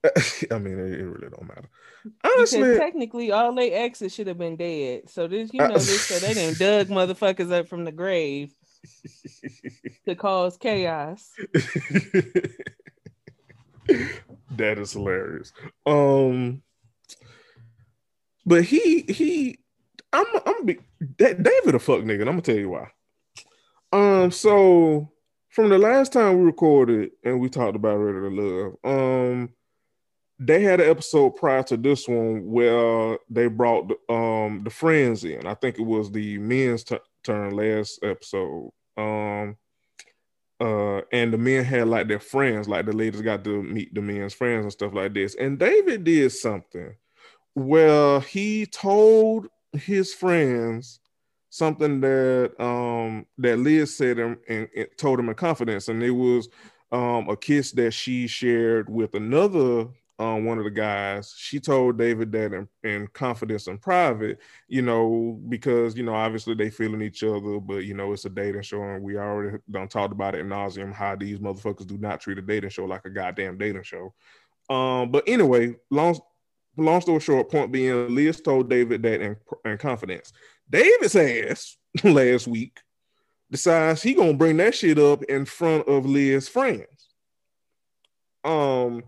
[0.51, 1.69] I mean, it, it, really don't matter.
[2.25, 5.11] Honestly, because technically, all their exes should have been dead.
[5.11, 8.55] So this, you know, this so they didn't dug motherfuckers up from the grave
[10.07, 11.33] to cause chaos.
[14.51, 15.53] that is hilarious.
[15.87, 16.63] Um,
[18.49, 19.59] but he he,
[20.13, 20.79] I'm I'm be,
[21.19, 22.21] that David a fuck nigga.
[22.21, 22.89] I'm gonna tell you why.
[23.93, 25.13] Um, so
[25.51, 29.51] from the last time we recorded and we talked about Ready to Love, um,
[30.39, 35.25] they had an episode prior to this one where they brought the, um the friends
[35.25, 35.47] in.
[35.47, 38.71] I think it was the men's t- turn last episode.
[38.97, 39.57] Um,
[40.61, 44.01] uh, and the men had like their friends, like the ladies got to meet the
[44.01, 45.35] men's friends and stuff like this.
[45.35, 46.97] And David did something
[47.59, 51.01] where he told his friends
[51.51, 56.11] something that um that Liz said and, and, and told him in confidence, and it
[56.11, 56.49] was
[56.92, 59.88] um a kiss that she shared with another
[60.21, 64.83] um, one of the guys, she told David that in, in, confidence and private, you
[64.83, 68.62] know, because you know obviously they feeling each other, but you know it's a dating
[68.62, 72.21] show, and we already done talked about it in nauseum how these motherfuckers do not
[72.21, 74.12] treat a dating show like a goddamn dating show.
[74.68, 76.18] Um, but anyway, long
[76.85, 80.33] long story short, point being, Liz told David that in, in confidence.
[80.69, 82.81] David's ass last week
[83.51, 86.87] decides he gonna bring that shit up in front of Liz's friends.
[88.45, 89.03] Um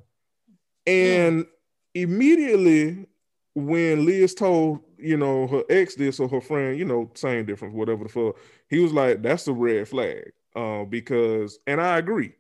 [0.86, 1.46] and
[1.94, 2.02] yeah.
[2.02, 3.06] immediately
[3.54, 7.74] when Liz told, you know, her ex this or her friend, you know, same difference,
[7.74, 8.36] whatever the fuck,
[8.68, 10.32] he was like, that's a red flag.
[10.54, 12.32] Uh, because, and I agree,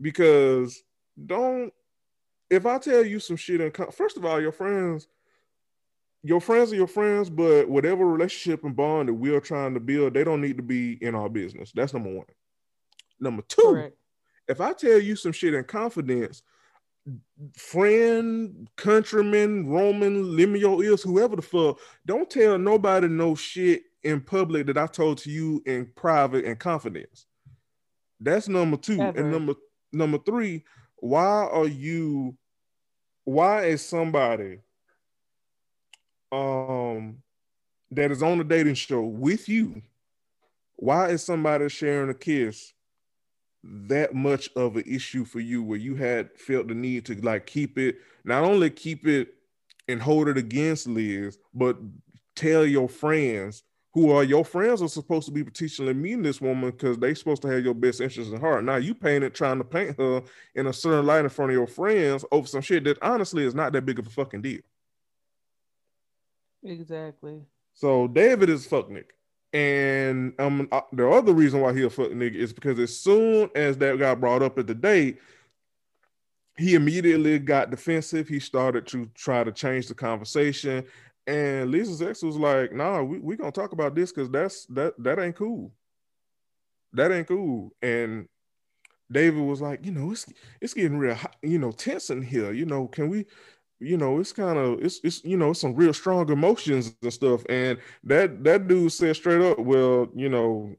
[0.00, 0.82] because
[1.24, 1.72] don't,
[2.50, 5.08] if I tell you some shit, and first of all, your friends,
[6.22, 10.14] your friends are your friends, but whatever relationship and bond that we're trying to build,
[10.14, 11.72] they don't need to be in our business.
[11.74, 12.26] That's number one.
[13.20, 13.96] Number two, Correct.
[14.48, 16.42] if I tell you some shit in confidence
[17.54, 24.66] friend, countryman, Roman, Limio is whoever the fuck, don't tell nobody no shit in public
[24.66, 27.26] that I told to you in private and confidence.
[28.20, 29.00] That's number two.
[29.00, 29.18] Ever.
[29.18, 29.54] And number
[29.92, 30.64] number three,
[30.96, 32.36] why are you
[33.24, 34.60] why is somebody
[36.32, 37.18] um
[37.90, 39.82] that is on a dating show with you?
[40.76, 42.72] Why is somebody sharing a kiss
[43.64, 47.46] that much of an issue for you where you had felt the need to like
[47.46, 49.34] keep it not only keep it
[49.88, 51.76] and hold it against Liz, but
[52.34, 53.62] tell your friends
[53.96, 57.40] who are your friends are supposed to be potentially meeting this woman because they supposed
[57.40, 58.62] to have your best interests in heart.
[58.62, 60.22] Now you painted trying to paint her
[60.54, 63.54] in a certain light in front of your friends over some shit that honestly is
[63.54, 64.60] not that big of a fucking deal.
[66.62, 67.40] Exactly.
[67.72, 69.14] So David is fuck Nick.
[69.54, 73.48] And um, uh, the other reason why he a fuck nigga is because as soon
[73.54, 75.20] as that got brought up at the date,
[76.58, 78.28] he immediately got defensive.
[78.28, 80.84] He started to try to change the conversation.
[81.26, 84.94] And Lisa's ex was like, nah, we, we gonna talk about this because that's that
[84.98, 85.72] that ain't cool.
[86.92, 87.72] That ain't cool.
[87.82, 88.28] And
[89.10, 90.26] David was like, you know, it's
[90.60, 92.52] it's getting real, you know, tense in here.
[92.52, 93.26] You know, can we
[93.78, 97.44] you know, it's kind of it's it's you know, some real strong emotions and stuff.
[97.48, 100.74] And that that dude said straight up, well, you know,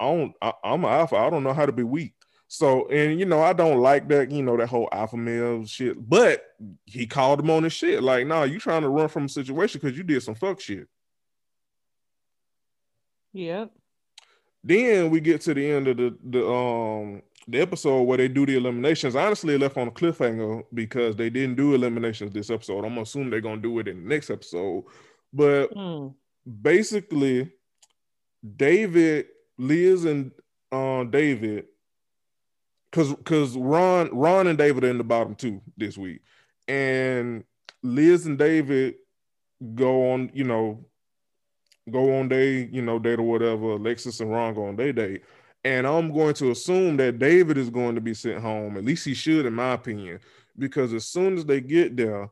[0.00, 1.16] I don't I, I'm an alpha.
[1.16, 2.14] I don't know how to be weak.
[2.54, 6.08] So, and you know, I don't like that, you know, that whole alpha male shit.
[6.08, 6.44] But
[6.84, 8.00] he called him on his shit.
[8.00, 10.86] Like, nah, you trying to run from a situation because you did some fuck shit.
[13.32, 13.72] Yep.
[14.62, 18.46] Then we get to the end of the the um the episode where they do
[18.46, 22.84] the eliminations, honestly left on a cliffhanger because they didn't do eliminations this episode.
[22.84, 24.84] I'm assuming they're gonna do it in the next episode.
[25.32, 26.14] But mm.
[26.62, 27.50] basically,
[28.56, 29.26] David,
[29.58, 30.30] Liz, and
[30.70, 31.64] uh, David,
[32.94, 36.20] because because Ron, Ron and David are in the bottom two this week,
[36.68, 37.42] and
[37.82, 38.94] Liz and David
[39.74, 40.84] go on, you know,
[41.90, 43.72] go on day, you know, date or whatever.
[43.72, 45.22] Alexis and Ron go on day date.
[45.64, 48.76] And I'm going to assume that David is going to be sent home.
[48.76, 50.20] At least he should, in my opinion,
[50.56, 52.30] because as soon as they get there,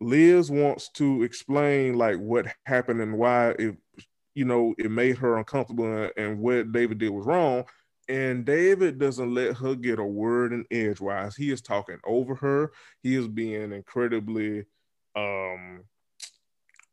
[0.00, 3.76] Liz wants to explain like what happened and why it,
[4.34, 7.64] you know, it made her uncomfortable and what David did was wrong.
[8.08, 11.36] And David doesn't let her get a word in edgewise.
[11.36, 12.72] He is talking over her.
[13.02, 14.64] He is being incredibly
[15.14, 15.84] um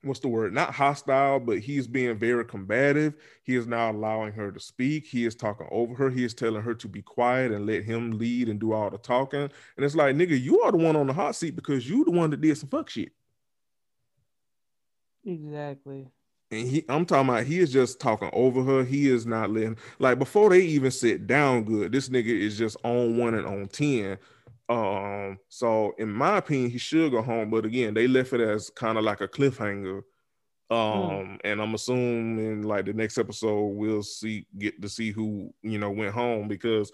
[0.05, 0.53] what's the word?
[0.53, 3.15] Not hostile, but he's being very combative.
[3.43, 5.05] He is now allowing her to speak.
[5.07, 6.09] He is talking over her.
[6.09, 8.97] He is telling her to be quiet and let him lead and do all the
[8.97, 9.41] talking.
[9.41, 12.11] And it's like, nigga, you are the one on the hot seat because you the
[12.11, 13.11] one that did some fuck shit.
[15.25, 16.07] Exactly.
[16.51, 18.83] And he, I'm talking about, he is just talking over her.
[18.83, 22.77] He is not letting, like, before they even sit down good, this nigga is just
[22.83, 24.17] on one and on 10
[24.67, 27.49] um, so in my opinion, he should go home.
[27.49, 30.01] But again, they left it as kind of like a cliffhanger.
[30.71, 31.39] Um, mm.
[31.43, 35.91] and I'm assuming like the next episode we'll see get to see who you know
[35.91, 36.91] went home because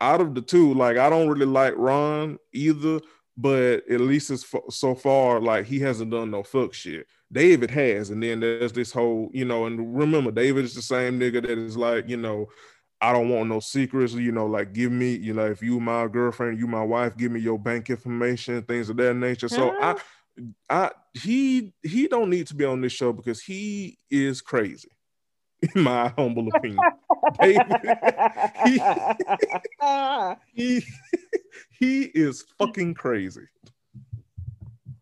[0.00, 3.00] out of the two, like I don't really like Ron either,
[3.36, 7.06] but at least it's so far like he hasn't done no fuck shit.
[7.32, 11.20] David has, and then there's this whole, you know, and remember David is the same
[11.20, 12.48] nigga that is like, you know,
[13.00, 16.06] I don't want no secrets, you know, like give me, you know, if you my
[16.06, 19.48] girlfriend, you my wife, give me your bank information, things of that nature.
[19.48, 20.50] So I mm-hmm.
[20.68, 24.90] I he he don't need to be on this show because he is crazy,
[25.74, 26.80] in my humble opinion.
[27.40, 27.64] David,
[30.52, 30.84] he, he,
[31.78, 33.46] he is fucking crazy.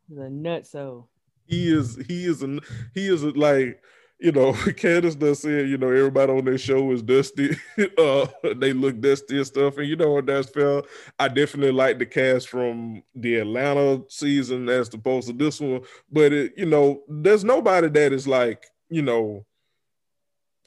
[0.09, 1.07] The nutso.
[1.49, 2.61] He is he is a
[2.94, 3.82] he is like
[4.18, 7.57] you know, Candace does say, you know, everybody on their show is dusty.
[7.99, 8.26] uh,
[8.57, 9.78] they look dusty and stuff.
[9.78, 10.82] And you know what that's fair.
[11.18, 15.82] I definitely like the cast from the Atlanta season as opposed to this one.
[16.11, 19.46] But it, you know, there's nobody that is like, you know,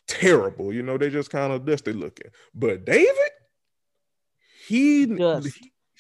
[0.08, 0.74] terrible.
[0.74, 2.32] You know, they just kind of dusty looking.
[2.56, 3.16] But David,
[4.68, 5.52] he he,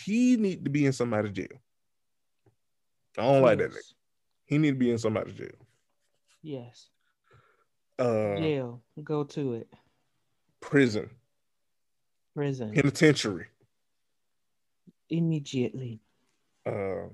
[0.05, 1.47] he need to be in somebody's jail.
[3.17, 3.43] I don't yes.
[3.43, 3.93] like that nigga.
[4.52, 5.47] He need to be in somebody's jail.
[6.41, 6.89] Yes.
[7.97, 8.82] Uh, Jail.
[9.02, 9.74] Go to it.
[10.60, 11.10] Prison.
[12.36, 12.74] Prison.
[12.74, 13.45] Penitentiary.
[15.10, 16.02] Immediately.
[16.66, 17.08] Uh,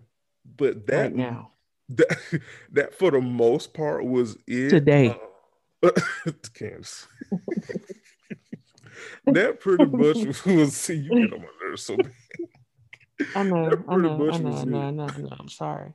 [0.57, 1.51] but that right now.
[1.89, 4.69] That, that for the most part was it.
[4.69, 5.15] Today.
[5.83, 5.91] Uh,
[6.55, 7.07] Kansas.
[9.27, 12.11] that pretty much was see you get on my nerves so bad.
[13.35, 13.57] I know,
[13.87, 15.29] I know, I know, I know, I know, I know.
[15.39, 15.93] I'm sorry.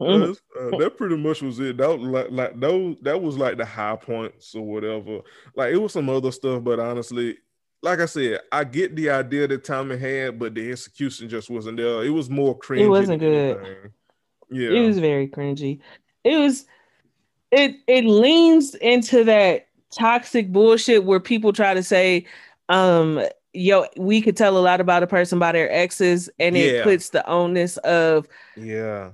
[0.00, 1.76] Uh, that pretty much was it.
[1.76, 5.20] That was like, like that, that was like the high points or whatever.
[5.54, 7.36] Like it was some other stuff, but honestly,
[7.82, 11.78] like I said, I get the idea that Tommy had, but the execution just wasn't
[11.78, 12.04] there.
[12.04, 12.80] It was more cringy.
[12.80, 13.56] It wasn't good.
[13.56, 13.92] Anything.
[14.50, 15.80] Yeah, it was very cringy.
[16.24, 16.66] It was.
[17.52, 22.26] It it leans into that toxic bullshit where people try to say,
[22.68, 23.20] um,
[23.52, 26.62] yo, we could tell a lot about a person by their exes, and yeah.
[26.62, 29.10] it puts the onus of yeah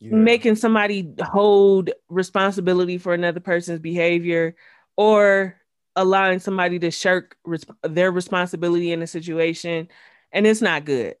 [0.00, 0.12] yeah.
[0.12, 4.56] making somebody hold responsibility for another person's behavior
[4.96, 5.56] or
[5.96, 9.88] allowing somebody to shirk res- their responsibility in a situation
[10.32, 11.16] and it's not good.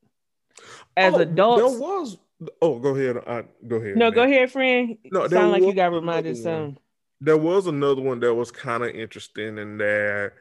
[0.96, 2.18] As oh, adults there was
[2.62, 4.12] oh go ahead I, go ahead no man.
[4.14, 4.96] go ahead friend.
[5.10, 6.78] No sound like you got reminded some
[7.20, 7.66] there was.
[7.66, 10.32] another one that was kind of interesting in that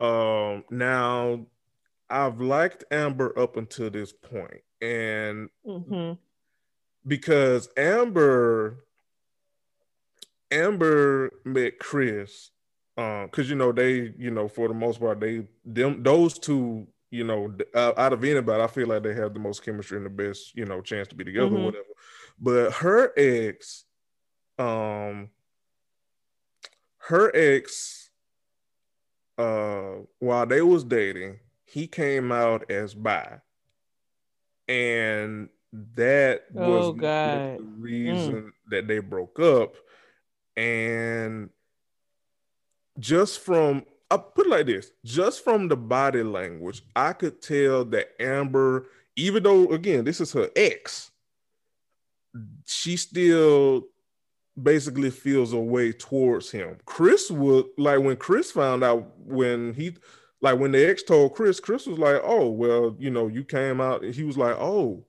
[0.00, 1.44] um now
[2.08, 6.12] i've liked amber up until this point and mm-hmm
[7.06, 8.84] because Amber
[10.50, 12.50] Amber met Chris
[12.96, 16.86] um cuz you know they you know for the most part they them those two
[17.10, 20.06] you know uh, out of anybody I feel like they have the most chemistry and
[20.06, 21.64] the best you know chance to be together mm-hmm.
[21.64, 21.84] whatever
[22.40, 23.84] but her ex
[24.58, 25.30] um
[26.98, 28.10] her ex
[29.38, 33.38] uh while they was dating he came out as bi
[34.66, 38.50] and that was oh, the reason mm.
[38.70, 39.74] that they broke up.
[40.56, 41.50] And
[42.98, 47.84] just from I put it like this, just from the body language, I could tell
[47.86, 51.10] that Amber, even though again, this is her ex,
[52.66, 53.84] she still
[54.60, 56.78] basically feels a way towards him.
[56.86, 59.96] Chris would like when Chris found out when he
[60.40, 63.80] like when the ex told Chris, Chris was like, Oh, well, you know, you came
[63.80, 65.04] out, and he was like, Oh,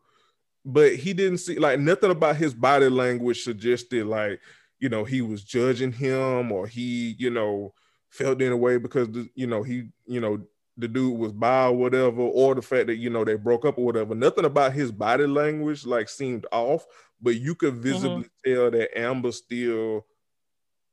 [0.65, 4.39] but he didn't see like nothing about his body language suggested like
[4.79, 7.73] you know he was judging him or he you know
[8.09, 10.39] felt in a way because you know he you know
[10.77, 13.77] the dude was bi or whatever or the fact that you know they broke up
[13.77, 16.85] or whatever nothing about his body language like seemed off
[17.21, 18.53] but you could visibly mm-hmm.
[18.53, 20.05] tell that amber still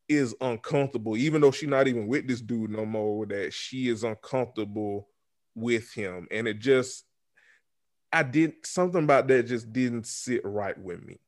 [0.09, 4.05] is uncomfortable even though she's not even with this dude no more that she is
[4.05, 5.09] uncomfortable
[5.55, 7.05] with him and it just
[8.17, 11.19] I did something about that just didn't sit right with me.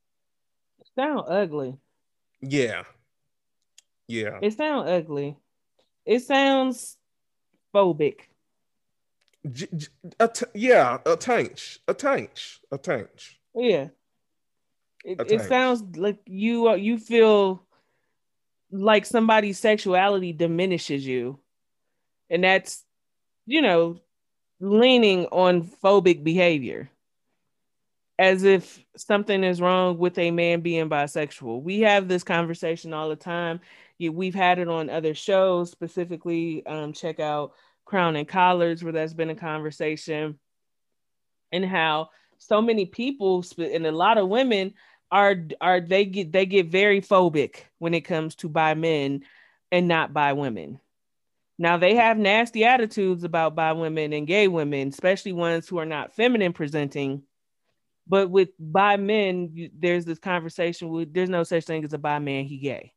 [0.78, 1.76] It sound ugly.
[2.40, 2.84] Yeah.
[4.06, 4.38] Yeah.
[4.40, 5.36] It sounds ugly.
[6.06, 6.96] It sounds
[7.74, 8.20] phobic.
[9.52, 13.38] J- j- a t- yeah, a tanch, a tanch, a tanch.
[13.54, 13.88] Yeah.
[15.04, 17.66] It, it sounds like you uh, you feel
[18.70, 21.38] like somebody's sexuality diminishes you.
[22.30, 22.84] And that's,
[23.46, 24.00] you know,
[24.60, 26.90] leaning on phobic behavior
[28.18, 31.62] as if something is wrong with a man being bisexual.
[31.62, 33.60] We have this conversation all the time.
[34.00, 37.52] We've had it on other shows, specifically, um, check out
[37.84, 40.38] Crown and Collars, where that's been a conversation,
[41.52, 44.74] and how so many people and a lot of women
[45.10, 49.22] are are they get they get very phobic when it comes to bi men
[49.72, 50.80] and not by women.
[51.58, 55.86] Now they have nasty attitudes about bi women and gay women, especially ones who are
[55.86, 57.22] not feminine presenting.
[58.06, 61.98] But with bi men, you, there's this conversation with there's no such thing as a
[61.98, 62.92] bi man, he gay,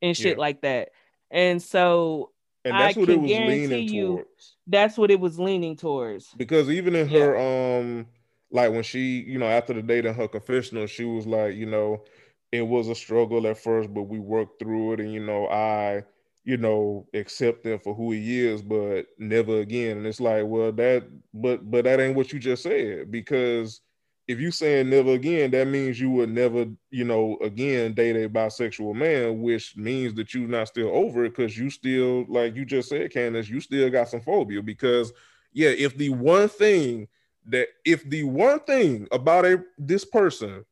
[0.00, 0.40] and shit yeah.
[0.40, 0.90] like that.
[1.30, 2.30] And so
[2.64, 4.56] and that's I what it can was leaning you- towards.
[4.68, 6.28] That's what it was leaning towards.
[6.36, 8.06] Because even in her um
[8.50, 11.66] like when she, you know, after the date in her confessional, she was like, you
[11.66, 12.04] know,
[12.52, 16.04] it was a struggle at first, but we worked through it and you know, I,
[16.46, 19.98] you know, accept him for who he is, but never again.
[19.98, 23.80] And it's like, well, that but but that ain't what you just said because
[24.28, 28.28] if you saying never again, that means you would never, you know, again date a
[28.28, 32.64] bisexual man, which means that you're not still over it because you still, like you
[32.64, 34.62] just said, Candace, you still got some phobia.
[34.62, 35.12] Because
[35.52, 37.08] yeah, if the one thing
[37.46, 40.64] that if the one thing about a this person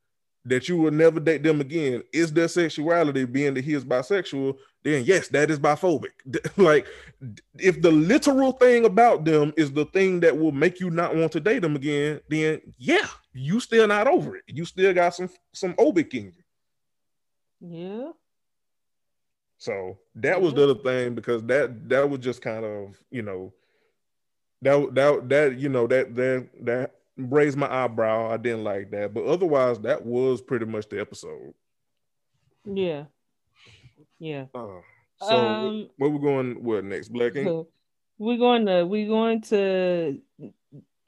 [0.44, 4.56] that you will never date them again is their sexuality being that he is bisexual,
[4.84, 6.10] then yes, that is biphobic.
[6.56, 6.86] like
[7.58, 11.32] if the literal thing about them is the thing that will make you not want
[11.32, 14.44] to date them again, then yeah, you still not over it.
[14.46, 16.42] You still got some some obic in you.
[17.60, 18.10] Yeah.
[19.56, 23.54] So that was the other thing because that that was just kind of you know
[24.60, 28.30] that that that you know that that that raised my eyebrow.
[28.30, 31.54] I didn't like that, but otherwise that was pretty much the episode.
[32.66, 33.04] Yeah.
[34.18, 34.46] Yeah.
[34.54, 34.80] Uh,
[35.20, 36.62] so Um, where we going?
[36.62, 37.08] What next?
[37.08, 37.46] Black Ink?
[37.48, 37.68] So
[38.18, 40.20] we're going to we're going to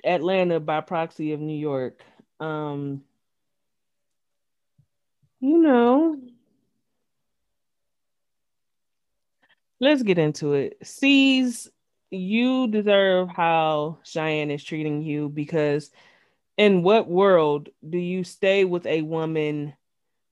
[0.05, 2.03] Atlanta by proxy of New York.
[2.41, 3.03] Um
[5.41, 6.17] you know
[9.81, 10.79] let's get into it.
[10.83, 11.69] Cease
[12.11, 15.91] you deserve how Cheyenne is treating you because
[16.57, 19.75] in what world do you stay with a woman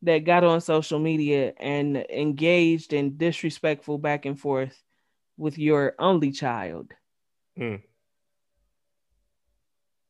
[0.04, 4.82] that got on social media and engaged in disrespectful back and forth
[5.36, 6.92] with your only child?
[7.56, 7.76] Hmm.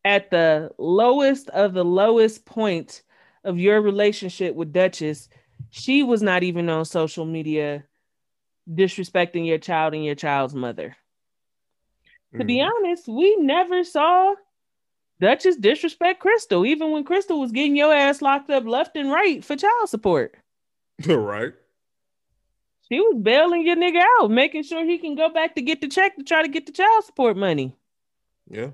[0.04, 3.02] At the lowest of the lowest point
[3.44, 5.28] of your relationship with Duchess,
[5.70, 7.84] she was not even on social media
[8.70, 10.96] disrespecting your child and your child's mother.
[12.38, 12.62] To be Mhm.
[12.62, 14.34] honest, we never saw
[15.24, 19.42] Duchess disrespect Crystal, even when Crystal was getting your ass locked up left and right
[19.42, 20.34] for child support.
[21.06, 21.54] right.
[22.90, 25.88] She was bailing your nigga out, making sure he can go back to get the
[25.88, 27.74] check to try to get the child support money.
[28.50, 28.72] Yeah.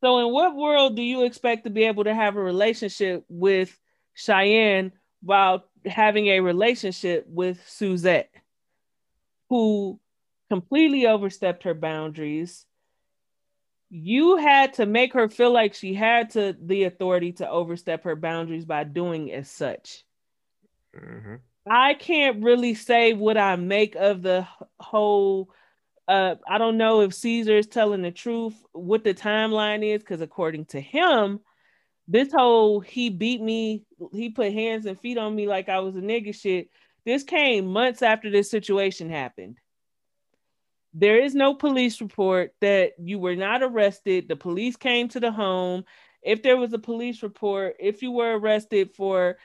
[0.00, 3.76] So, in what world do you expect to be able to have a relationship with
[4.14, 4.92] Cheyenne
[5.22, 8.30] while having a relationship with Suzette,
[9.48, 9.98] who
[10.48, 12.64] completely overstepped her boundaries?
[13.90, 18.16] You had to make her feel like she had to the authority to overstep her
[18.16, 20.04] boundaries by doing as such.
[20.94, 21.36] hmm
[21.68, 24.46] I can't really say what I make of the
[24.80, 25.50] whole.
[26.08, 30.20] Uh, I don't know if Ceaser is telling the truth, what the timeline is, because
[30.20, 31.40] according to him,
[32.08, 35.96] this whole he beat me, he put hands and feet on me like I was
[35.96, 36.70] a nigga shit.
[37.04, 39.59] This came months after this situation happened.
[40.92, 44.28] There is no police report that you were not arrested.
[44.28, 45.84] The police came to the home.
[46.22, 49.38] If there was a police report, if you were arrested for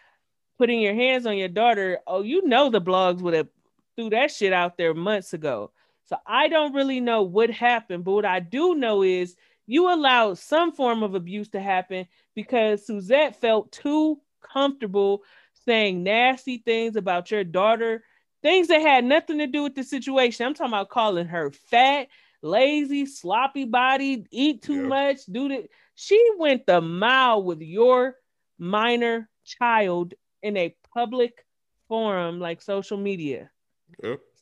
[0.58, 3.48] putting your hands on your daughter, oh, you know the blogs would have
[3.96, 5.72] threw that shit out there months ago.
[6.06, 9.36] So I don't really know what happened, but what I do know is
[9.66, 15.24] you allowed some form of abuse to happen because Suzette felt too comfortable
[15.66, 18.04] saying nasty things about your daughter,
[18.46, 20.46] things that had nothing to do with the situation.
[20.46, 22.10] I'm talking about calling her fat,
[22.44, 24.88] lazy, sloppy body, eat too Yeah.
[24.88, 25.68] much, do that.
[25.96, 28.18] She went the mile with your
[28.60, 31.44] minor child in a public
[31.88, 33.50] forum like social media.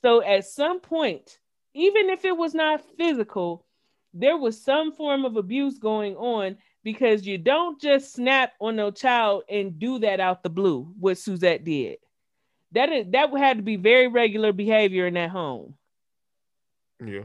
[0.01, 1.39] So at some point,
[1.73, 3.65] even if it was not physical,
[4.13, 8.91] there was some form of abuse going on because you don't just snap on no
[8.91, 11.99] child and do that out the blue, what Suzette did.
[12.73, 15.75] That is that had to be very regular behavior in that home.
[17.03, 17.23] Yeah.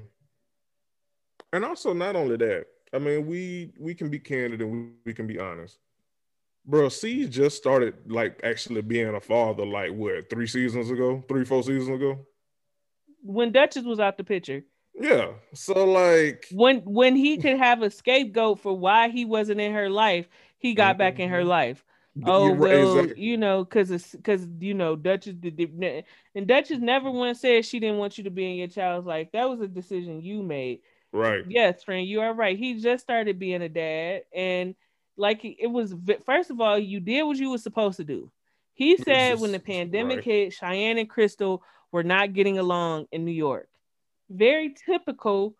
[1.52, 5.14] And also, not only that, I mean, we we can be candid and we, we
[5.14, 5.78] can be honest.
[6.66, 11.44] Bro, C just started like actually being a father, like what, three seasons ago, three,
[11.46, 12.18] four seasons ago?
[13.22, 15.30] When Duchess was out the picture, Yeah.
[15.54, 19.88] So like when when he could have a scapegoat for why he wasn't in her
[19.88, 20.28] life,
[20.58, 21.84] he got back in her life.
[22.24, 23.22] Oh right, well, exactly.
[23.22, 26.04] you know, because it's because you know Duchess did,
[26.34, 29.28] and Duchess never once said she didn't want you to be in your child's life.
[29.32, 30.80] That was a decision you made.
[31.12, 31.44] right.
[31.48, 32.58] Yes, friend, you are right.
[32.58, 34.74] He just started being a dad, and
[35.16, 35.94] like it was
[36.24, 38.30] first of all, you did what you were supposed to do.
[38.74, 40.24] He said when the pandemic right.
[40.24, 43.68] hit, Cheyenne and Crystal were not getting along in New York.
[44.30, 45.56] Very typical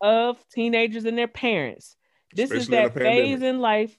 [0.00, 1.96] of teenagers and their parents.
[2.34, 3.98] This is Especially in that phase in life.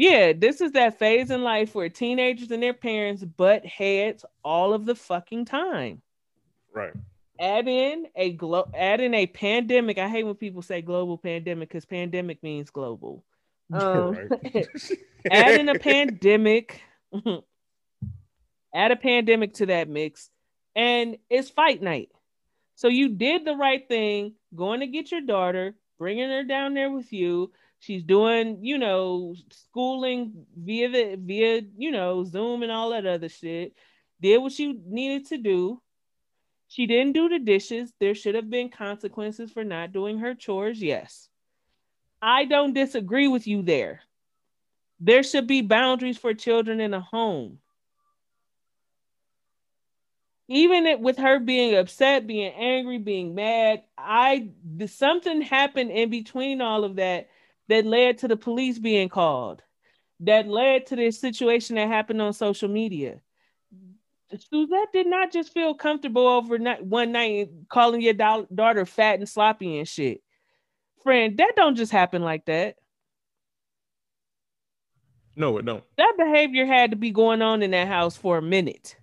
[0.00, 4.72] Yeah, this is that phase in life where teenagers and their parents butt heads all
[4.72, 6.00] of the fucking time.
[6.72, 6.94] Right.
[7.38, 9.98] add in a glo- add in a pandemic.
[9.98, 13.24] I hate when people say global pandemic because pandemic means global.
[13.72, 14.16] Um,
[15.30, 16.80] add in a pandemic.
[18.74, 20.28] add a pandemic to that mix,
[20.74, 22.08] and it's fight night.
[22.74, 26.90] So you did the right thing, going to get your daughter, bringing her down there
[26.90, 27.52] with you.
[27.80, 33.74] She's doing, you know, schooling via via, you know, Zoom and all that other shit.
[34.20, 35.80] Did what she needed to do.
[36.68, 37.92] She didn't do the dishes.
[37.98, 40.80] There should have been consequences for not doing her chores.
[40.80, 41.28] Yes.
[42.20, 44.02] I don't disagree with you there.
[45.00, 47.60] There should be boundaries for children in a home.
[50.48, 54.50] Even it, with her being upset, being angry, being mad, I
[54.86, 57.28] something happened in between all of that
[57.70, 59.62] that led to the police being called.
[60.20, 63.20] That led to this situation that happened on social media.
[64.32, 69.28] Suzette did not just feel comfortable overnight one night calling your da- daughter fat and
[69.28, 70.20] sloppy and shit.
[71.02, 72.76] Friend, that don't just happen like that.
[75.36, 75.82] No, it don't.
[75.96, 78.96] That behavior had to be going on in that house for a minute.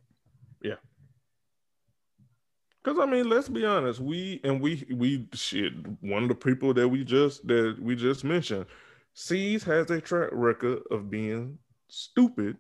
[2.88, 4.00] Cause I mean, let's be honest.
[4.00, 5.74] We and we we shit.
[6.00, 8.66] One of the people that we just that we just mentioned,
[9.14, 11.58] Cease has a track record of being
[11.90, 12.56] stupid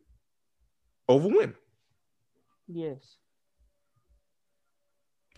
[1.07, 1.55] over women.
[2.67, 3.15] Yes.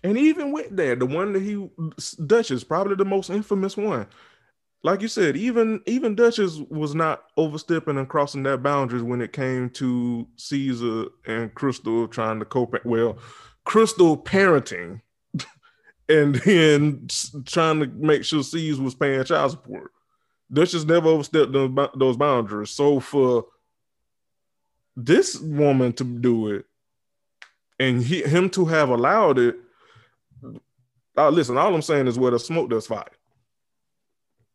[0.04, 1.70] And even with that, the one that he
[2.26, 4.08] Duchess, probably the most infamous one.
[4.82, 9.34] Like you said, even even Duchess was not overstepping and crossing that boundaries when it
[9.34, 12.74] came to Ceaser and Crystal trying to cope.
[12.86, 13.20] Well,
[13.70, 15.00] Crystal parenting,
[16.10, 17.08] and then
[17.46, 19.92] trying to make sure Ceaser was paying child support.
[20.52, 21.54] Duchess never overstepped
[22.00, 22.72] those boundaries.
[22.72, 23.46] So for
[24.96, 26.66] this woman to do it,
[27.78, 29.56] and he, him to have allowed it
[31.16, 33.06] uh, listen, all I'm saying is where the smoke does fire.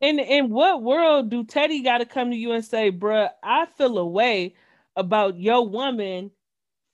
[0.00, 3.66] In in what world do Teddy got to come to you and say, "Bruh, I
[3.76, 4.54] feel a way
[4.96, 6.32] about your woman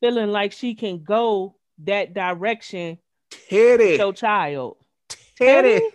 [0.01, 1.55] feeling like she can go
[1.85, 2.99] that direction"?
[3.49, 4.77] Teddy, your child,
[5.37, 5.87] Teddy, Teddy?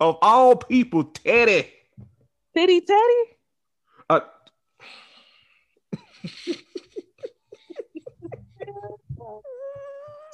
[0.00, 1.72] of all people, Teddy,
[2.54, 3.36] Teddy, Teddy.
[4.08, 4.20] Uh,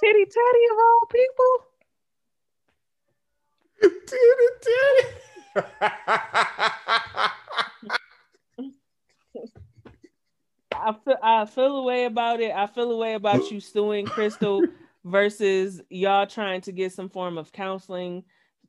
[0.00, 1.66] Titty Teddy of all people.
[4.06, 5.06] Titty Teddy.
[10.78, 12.52] I feel I feel a way about it.
[12.54, 14.62] I feel a way about you suing Crystal
[15.06, 18.24] versus y'all trying to get some form of counseling,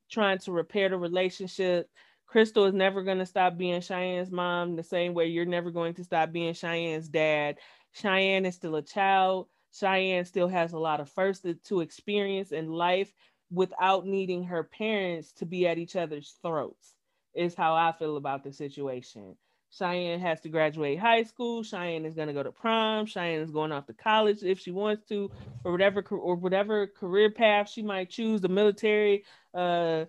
[0.09, 1.89] trying to repair the relationship.
[2.27, 5.95] Crystal is never going to stop being Cheyenne's mom the same way you're never going
[5.95, 7.57] to stop being Cheyenne's dad.
[7.93, 9.47] Cheyenne is still a child.
[9.73, 13.11] Cheyenne still has a lot of first to experience in life
[13.49, 16.93] without needing her parents to be at each other's throats,
[17.33, 19.35] is how I feel about the situation.
[19.69, 21.63] Cheyenne has to graduate high school.
[21.63, 23.05] Cheyenne is going to go to prom.
[23.05, 25.29] Cheyenne is going off to college if she wants to,
[25.63, 28.41] or whatever, or whatever career path she might choose.
[28.41, 30.05] The military, uh,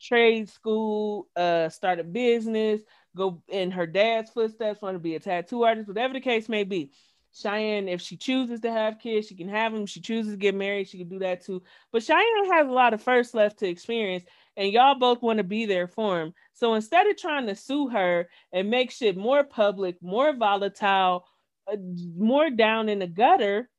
[0.00, 2.82] trade school, uh, start a business,
[3.16, 6.64] go in her dad's footsteps, want to be a tattoo artist, whatever the case may
[6.64, 6.90] be.
[7.32, 9.86] Cheyenne, if she chooses to have kids, she can have them.
[9.86, 11.62] She chooses to get married, she can do that too.
[11.92, 14.24] But Cheyenne has a lot of first left to experience,
[14.60, 16.34] and y'all both want to be there for him.
[16.52, 21.24] So instead of trying to sue her and make shit more public, more volatile,
[21.66, 21.76] uh,
[22.14, 23.70] more down in the gutter,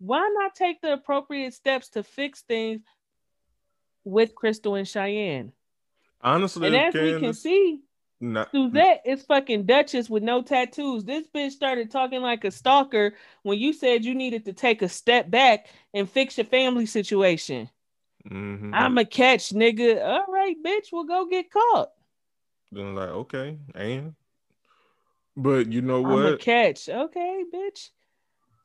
[0.00, 2.82] why not take the appropriate steps to fix things
[4.04, 5.52] with Crystal and Cheyenne?
[6.20, 7.80] Honestly, and as Candace, we can see,
[8.20, 11.04] not, Suzette is fucking Duchess with no tattoos.
[11.04, 14.90] This bitch started talking like a stalker when you said you needed to take a
[14.90, 17.70] step back and fix your family situation.
[18.30, 18.74] Mm-hmm.
[18.74, 20.04] I'm a catch, nigga.
[20.04, 21.90] All right, bitch, we'll go get caught.
[22.70, 24.14] Then like, okay, and
[25.36, 26.26] but you know what?
[26.26, 26.88] I'm a catch.
[26.88, 27.90] Okay, bitch.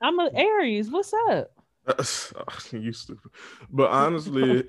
[0.02, 0.90] I'm an Aries.
[0.90, 1.52] What's up?
[2.72, 3.32] you stupid.
[3.70, 4.66] But honestly,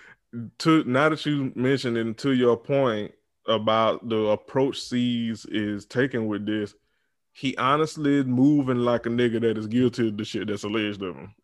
[0.58, 3.12] to now that you mentioned it, to your point,
[3.46, 6.74] about the approach Cease is taking with this,
[7.32, 11.16] he honestly moving like a nigga that is guilty of the shit that's alleged of
[11.16, 11.34] him.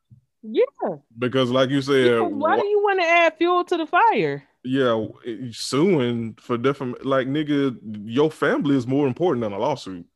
[0.50, 0.96] Yeah.
[1.18, 4.44] Because like you said, why wh- do you want to add fuel to the fire?
[4.64, 5.06] Yeah,
[5.52, 10.06] suing for different like nigga, your family is more important than a lawsuit.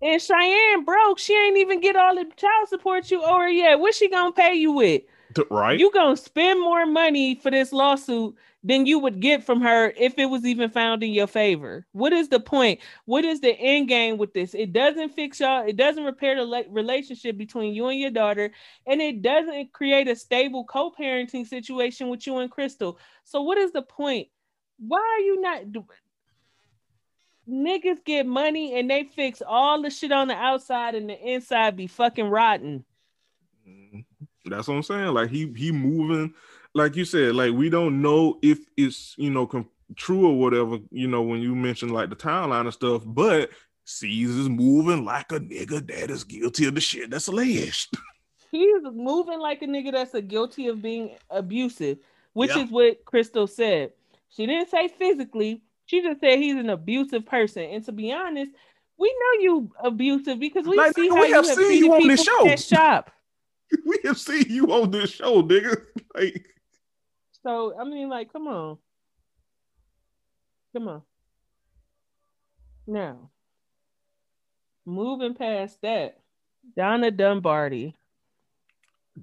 [0.00, 1.18] And Cheyenne broke.
[1.18, 3.78] She ain't even get all the child support you owe her yet.
[3.78, 5.02] What's she gonna pay you with?
[5.50, 5.78] right.
[5.78, 8.34] You gonna spend more money for this lawsuit
[8.64, 11.84] than you would get from her if it was even found in your favor.
[11.92, 12.80] What is the point?
[13.06, 14.54] What is the end game with this?
[14.54, 15.66] It doesn't fix y'all.
[15.66, 18.52] It doesn't repair the le- relationship between you and your daughter,
[18.86, 22.98] and it doesn't create a stable co-parenting situation with you and Crystal.
[23.24, 24.28] So what is the point?
[24.78, 25.72] Why are you not?
[25.72, 25.86] Do-
[27.48, 31.76] Niggas get money and they fix all the shit on the outside and the inside
[31.76, 32.84] be fucking rotten.
[34.44, 35.12] That's what I'm saying.
[35.12, 36.34] Like he he moving,
[36.74, 37.34] like you said.
[37.34, 40.78] Like we don't know if it's you know com- true or whatever.
[40.90, 43.50] You know when you mentioned like the timeline and stuff, but
[43.86, 47.96] Ceaser's moving like a nigga that is guilty of the shit that's alleged.
[48.50, 51.98] He's moving like a nigga that's a guilty of being abusive,
[52.34, 52.64] which Yeah.
[52.64, 53.92] is what Crystal said.
[54.28, 55.62] She didn't say physically.
[55.86, 57.64] She just said he's an abusive person.
[57.64, 58.50] And to be honest,
[58.98, 61.84] we know you abusive because we Like, see nigga, how we you have have seen
[61.84, 62.24] you on people this
[62.68, 62.76] show.
[62.76, 63.10] shop.
[63.86, 65.74] we have seen you on this show, nigga.
[66.14, 66.46] Like
[67.42, 68.78] So I mean, like, come on,
[70.74, 71.02] come on.
[72.86, 73.30] Now,
[74.86, 76.18] moving past that,
[76.76, 77.94] Donna Dumbarty.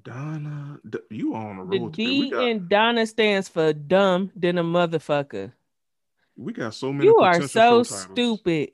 [0.04, 1.94] Donna, you on the The road?
[1.94, 2.10] today.
[2.20, 5.52] we D got in Donna stands for dumb than a motherfucker.
[6.38, 7.06] we got so many.
[7.06, 8.72] You are so stupid.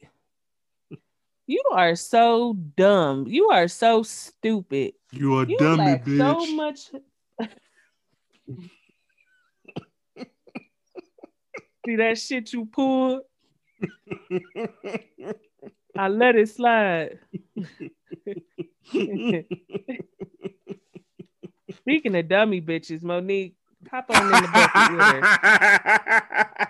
[1.47, 3.27] You are so dumb.
[3.27, 4.93] You are so stupid.
[5.11, 6.17] You are You dummy, bitch.
[6.17, 6.91] so much.
[11.85, 13.21] See that shit you pulled?
[15.97, 17.19] I let it slide.
[21.75, 23.55] Speaking of dummy bitches, Monique,
[23.89, 26.67] hop on in the bucket with her.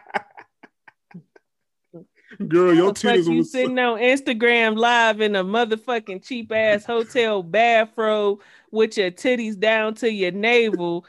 [2.47, 7.41] Girl, your like titties you sitting on Instagram live in a motherfucking cheap ass hotel
[7.41, 8.41] bathrobe
[8.71, 11.05] with your titties down to your navel,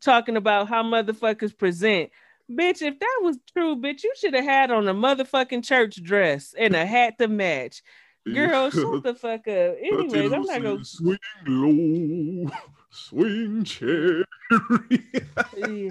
[0.00, 2.10] talking about how motherfuckers present.
[2.50, 6.54] Bitch, if that was true, bitch, you should have had on a motherfucking church dress
[6.58, 7.82] and a hat to match.
[8.26, 9.76] Girl, shut the fuck up.
[9.80, 12.50] Anyways, I'm not gonna swing low,
[12.90, 14.24] swing cherry.
[15.56, 15.90] Yeah.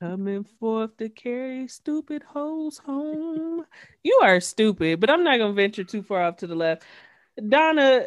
[0.00, 3.64] Coming forth to carry stupid hoes home.
[4.02, 6.82] You are stupid, but I'm not gonna venture too far off to the left.
[7.48, 8.06] Donna,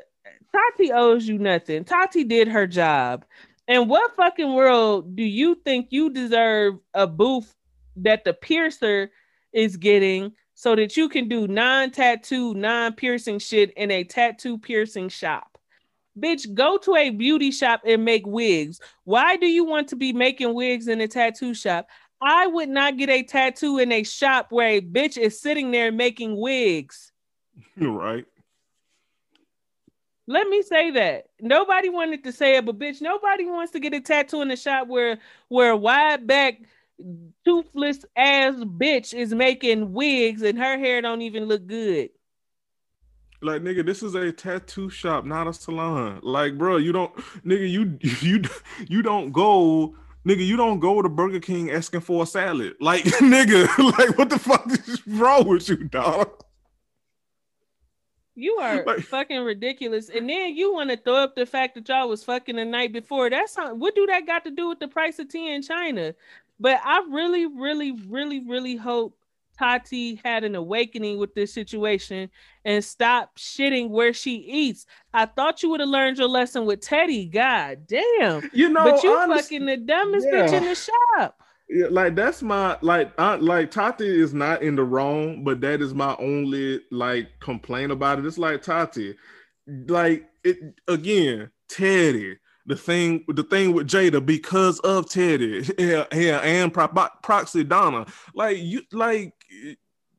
[0.52, 1.86] Tati owes you nothing.
[1.86, 3.26] Tati did her job.
[3.68, 7.53] And what fucking world do you think you deserve a booth
[7.97, 9.11] that the piercer
[9.51, 15.57] is getting so that you can do non-tattoo, non-piercing shit in a tattoo piercing shop?
[16.18, 18.80] Bitch, go to a beauty shop and make wigs.
[19.03, 21.88] Why do you want to be making wigs in a tattoo shop?
[22.22, 25.91] I would not get a tattoo in a shop where a bitch is sitting there
[25.91, 27.11] making wigs.
[27.78, 28.26] right.
[30.28, 31.28] Let me say that.
[31.39, 34.57] Nobody wanted to say it, but bitch, nobody wants to get a tattoo in a
[34.57, 36.59] shop where where wide back
[37.45, 42.09] toothless ass bitch is making wigs and her hair don't even look good.
[43.41, 46.19] Like nigga, this is a tattoo shop, not a salon.
[46.23, 47.15] Like, bro, you don't,
[47.45, 48.41] nigga, you you
[48.88, 49.95] you don't go,
[50.28, 52.73] nigga, you don't go to Burger King asking for a salad.
[52.82, 53.65] Like, nigga,
[53.97, 56.32] like what the fuck is wrong with you, dog?
[58.40, 60.10] You are Like- fucking ridiculous.
[60.10, 62.94] And then you want to throw up the fact that y'all was fucking the night
[62.94, 63.32] before.
[63.32, 66.14] That's how, what do that got to do with the price of tea in China?
[66.60, 69.18] But I really, really, really, really hope
[69.58, 72.30] Tati had an awakening with this situation
[72.64, 74.86] and stop shitting where she eats.
[75.16, 77.26] I thought you would have learned your lesson with Teddy.
[77.26, 78.48] God damn.
[78.54, 81.42] You know, but you honest- fucking the dumbest bitch in the shop.
[81.70, 85.82] Yeah, like that's my like I, like Tati is not in the wrong, but that
[85.82, 88.26] is my only like complaint about it.
[88.26, 89.15] It's like Tati,
[89.88, 90.57] like it
[90.88, 92.38] again, Teddy.
[92.68, 96.89] The thing, the thing with Jada, because of Teddy, yeah, yeah, and pro-
[97.24, 99.34] proxy Donna, like you, like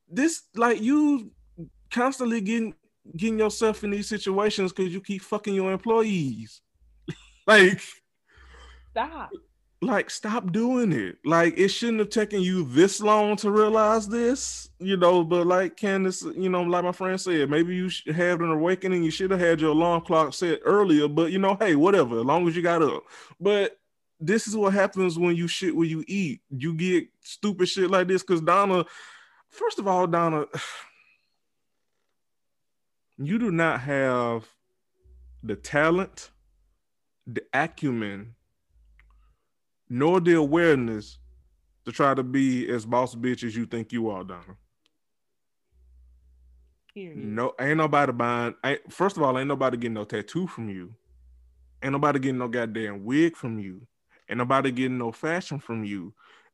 [0.09, 1.31] this, like you
[1.91, 2.73] constantly getting
[3.15, 6.61] getting yourself in these situations because you keep fucking your employees.
[7.47, 7.81] like,
[8.91, 9.29] Stop.
[9.81, 11.17] Like stop doing it.
[11.23, 15.75] Like it shouldn't have taken you this long to realize this you know but like
[15.75, 19.29] candace you know like my friend said maybe you should have an awakening you should
[19.29, 22.55] have had your alarm clock set earlier but you know hey whatever as long as
[22.55, 23.03] you got up.
[23.39, 23.77] But
[24.19, 26.41] this is what happens when you shit when you eat.
[26.49, 28.85] You get stupid shit like this because donna
[29.49, 30.45] first of all donna
[33.17, 34.47] you do not have
[35.43, 36.31] the talent
[37.25, 38.35] the acumen
[39.89, 41.19] nor the awareness
[41.85, 44.57] to try to be as boss bitch as you think you are, Donna.
[47.15, 48.55] No, ain't nobody buying.
[48.63, 50.93] Ain't, first of all, ain't nobody getting no tattoo from you.
[51.81, 53.87] Ain't nobody getting no goddamn wig from you.
[54.29, 56.13] Ain't nobody getting no fashion from you.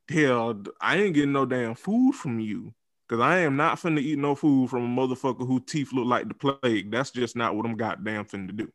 [0.09, 2.73] Hell, I ain't getting no damn food from you.
[3.07, 6.27] Cause I am not finna eat no food from a motherfucker whose teeth look like
[6.27, 6.89] the plague.
[6.89, 8.71] That's just not what I'm goddamn finna do.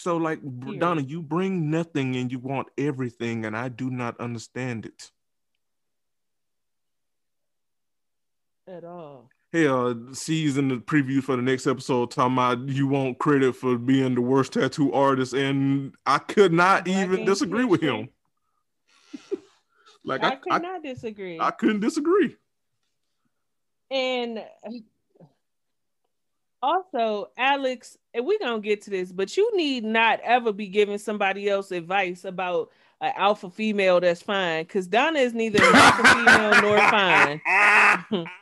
[0.00, 0.40] So, like.
[0.78, 5.10] Donna, you bring nothing and you want everything, and I do not understand it.
[8.66, 9.28] At all.
[9.52, 13.56] Hell, uh, Cease in the preview for the next episode talking about you want credit
[13.56, 18.08] for being the worst tattoo artist, and I could not even disagree with him.
[20.04, 21.38] like I, I, could I, not disagree.
[21.38, 22.36] I couldn't disagree.
[23.90, 24.44] and
[26.62, 30.98] also, Alex, and we're gonna get to this, but you need not ever be giving
[30.98, 36.02] somebody else advice about an alpha female that's fine, because Donna is neither an alpha
[36.14, 37.40] female nor fine.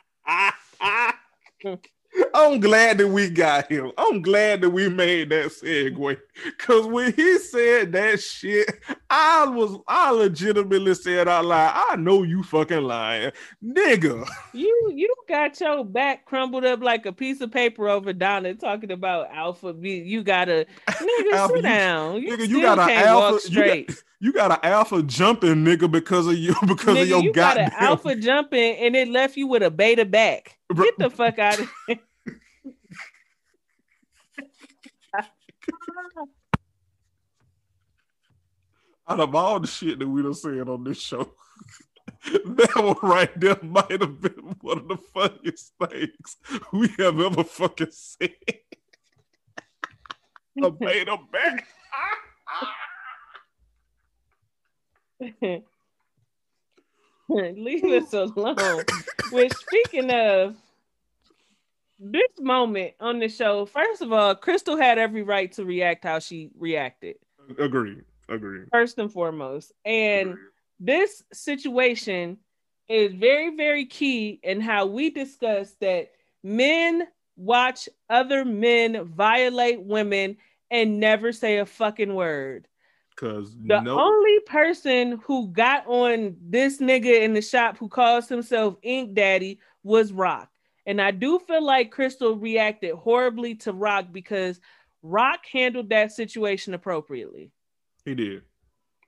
[2.33, 3.91] I'm glad that we got him.
[3.97, 6.17] I'm glad that we made that segue.
[6.57, 8.69] Cause when he said that shit,
[9.09, 13.31] I was I legitimately said out loud, I know you fucking lying.
[13.63, 14.27] Nigga.
[14.53, 18.91] You you got your back crumbled up like a piece of paper over Donna talking
[18.91, 19.73] about alpha.
[19.73, 19.97] B.
[20.01, 22.21] You gotta nigga Alpha, sit down.
[22.21, 26.27] You, nigga, you got an alpha- you got- You got an alpha jumping nigga because
[26.27, 29.47] of you because Nigga, of your you got an alpha jumping and it left you
[29.47, 30.57] with a beta back.
[30.75, 31.99] Get the fuck out of here.
[39.09, 41.31] Out of all the shit that we done said on this show,
[42.25, 46.37] that one right there might have been one of the funniest things
[46.71, 48.35] we have ever fucking said.
[50.63, 51.67] a beta back.
[57.29, 58.83] Leave us alone.
[59.31, 60.55] Which speaking of
[61.99, 66.19] this moment on the show, first of all, Crystal had every right to react how
[66.19, 67.17] she reacted,
[67.57, 68.03] Agreed.
[68.29, 68.67] Agreed.
[68.71, 69.71] first and foremost.
[69.85, 70.35] And
[70.79, 72.37] this situation
[72.87, 76.11] is very, very key in how we discuss that
[76.43, 80.37] men watch other men violate women
[80.71, 82.67] and never say a fucking word.
[83.15, 88.29] Because The no, only person who got on this nigga in the shop who calls
[88.29, 90.49] himself Ink Daddy was Rock.
[90.85, 94.59] And I do feel like Crystal reacted horribly to Rock because
[95.03, 97.51] Rock handled that situation appropriately.
[98.05, 98.43] He did.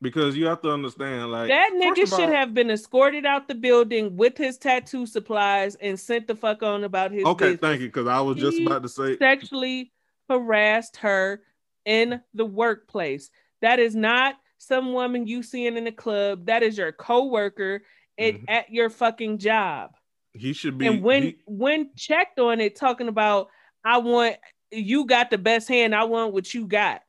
[0.02, 3.54] Because you have to understand, like That nigga should all- have been escorted out the
[3.54, 7.62] building with his tattoo supplies and sent the fuck on about his Okay, business.
[7.62, 7.88] thank you.
[7.88, 9.92] Because I was just about to say sexually
[10.28, 11.44] harassed her
[11.86, 13.30] in the workplace.
[13.62, 16.48] That is not some woman you seeing in the club.
[16.48, 17.84] That is your coworker
[18.18, 18.44] at, Mhm.
[18.48, 19.92] at your fucking job.
[20.34, 20.88] he should be.
[20.88, 23.50] and when he- when checked on it, talking about
[23.84, 24.38] I want
[24.72, 27.02] you got the best hand, I want what you got.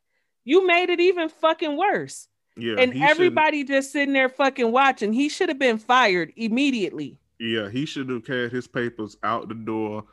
[0.45, 2.29] You made it even fucking worse.
[2.57, 5.13] yeah, and everybody just sitting there fucking watching.
[5.13, 7.19] He should have been fired immediately.
[7.39, 10.05] Yeah, he should have carried his papers out the door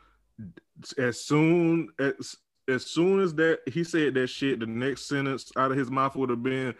[0.98, 2.36] as soon as
[2.68, 4.60] as soon as that he said that shit.
[4.60, 6.74] The next sentence out of his mouth would have been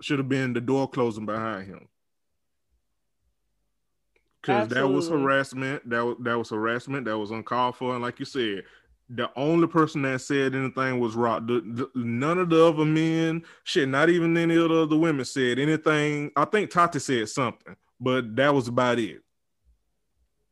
[0.00, 1.88] should have been the door closing behind him.
[4.40, 5.88] Because that was harassment.
[5.88, 7.06] That was that was harassment.
[7.06, 7.94] That was uncalled for.
[7.94, 8.64] And like you said,
[9.08, 11.46] the only person that said anything was Rock.
[11.46, 15.24] The, the- none of the other men, shit, not even any of the other women
[15.24, 16.30] said anything.
[16.36, 19.20] I think Tati said something, but that was about it.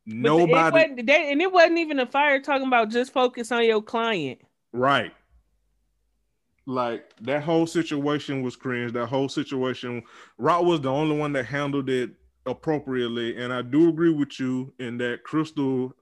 [0.05, 0.79] Nobody.
[0.97, 4.39] it and it wasn't even a fire talking about just focus on your client.
[4.73, 5.13] Right.
[6.65, 8.93] Like that whole situation was cringe.
[8.93, 10.03] That whole situation,
[10.37, 12.11] Rock was the only one that handled it
[12.45, 13.37] appropriately.
[13.37, 15.93] And I do agree with you in that Crystal,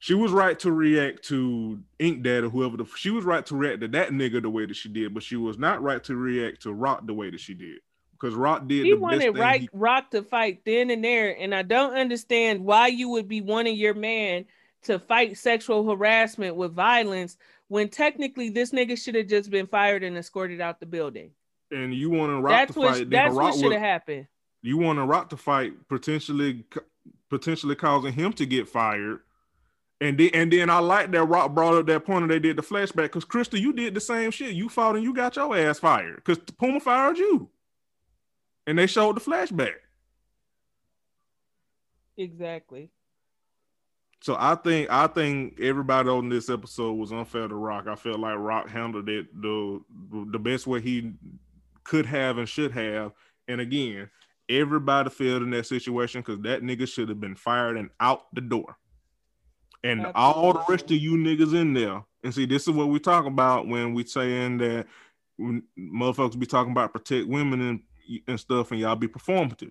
[0.00, 3.56] she was right to react to Ink Dad or whoever the she was right to
[3.56, 6.16] react to that nigga the way that she did, but she was not right to
[6.16, 7.78] react to Rock the way that she did.
[8.12, 11.04] Because Rock did He the best wanted thing right, he- Rock to fight then and
[11.04, 14.44] there, and I don't understand why you would be wanting your man
[14.82, 17.36] to fight sexual harassment with violence
[17.68, 21.30] when technically this nigga should have just been fired and escorted out the building.
[21.70, 23.10] and you want to Rock That's to what fight.
[23.10, 24.26] that's what should have happened.
[24.62, 26.64] you want to Rock to fight potentially
[27.30, 29.20] potentially causing him to get fired.
[30.00, 32.56] And then and then I like that Rock brought up that point and they did
[32.56, 34.54] the flashback because Crystal, you did the same shit.
[34.54, 37.50] You fought and you got your ass fired because Puma fired you.
[38.66, 39.74] And they showed the flashback.
[42.16, 42.90] Exactly.
[44.20, 47.86] So I think I think everybody on this episode was unfair to Rock.
[47.86, 49.80] I felt like Rock handled it the
[50.30, 51.12] the best way he
[51.84, 53.12] could have and should have.
[53.46, 54.10] And again,
[54.48, 58.40] everybody failed in that situation because that nigga should have been fired and out the
[58.40, 58.76] door.
[59.84, 62.98] And all the rest of you niggas in there, and see, this is what we
[62.98, 64.86] talk about when we saying that
[65.40, 67.80] motherfuckers be talking about protect women and
[68.26, 69.70] and stuff, and y'all be performative.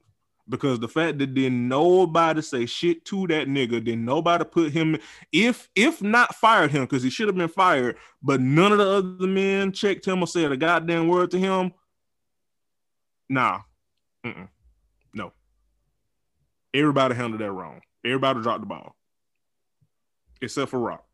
[0.50, 4.98] Because the fact that didn't nobody say shit to that nigga, didn't nobody put him
[5.34, 8.88] if if not fired him because he should have been fired, but none of the
[8.88, 11.74] other men checked him or said a goddamn word to him.
[13.28, 13.60] Nah,
[14.26, 14.48] Mm-mm.
[15.14, 15.34] no.
[16.74, 17.82] Everybody handled that wrong.
[18.06, 18.96] Everybody dropped the ball,
[20.42, 21.06] except for Rock.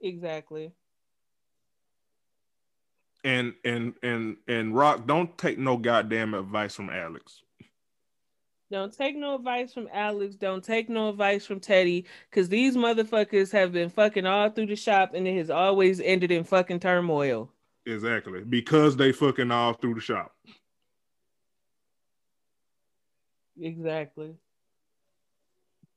[0.00, 0.72] Exactly
[3.24, 7.42] and and and and Rock, don't take no goddamn advice from Alex.
[8.70, 10.34] Don't take no advice from Alex.
[10.34, 14.76] Don't take no advice from Teddy, because these motherfuckers have been fucking all through the
[14.76, 17.50] shop, and it has always ended in fucking turmoil.
[17.86, 20.34] Exactly, because they fucking all through the shop.
[23.60, 24.34] Exactly.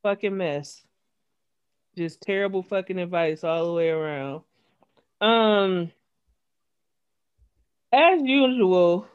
[0.02, 0.82] Fucking mess.
[1.96, 4.42] Just terrible fucking advice all the way around.
[5.20, 5.92] Um
[7.92, 9.06] as usual,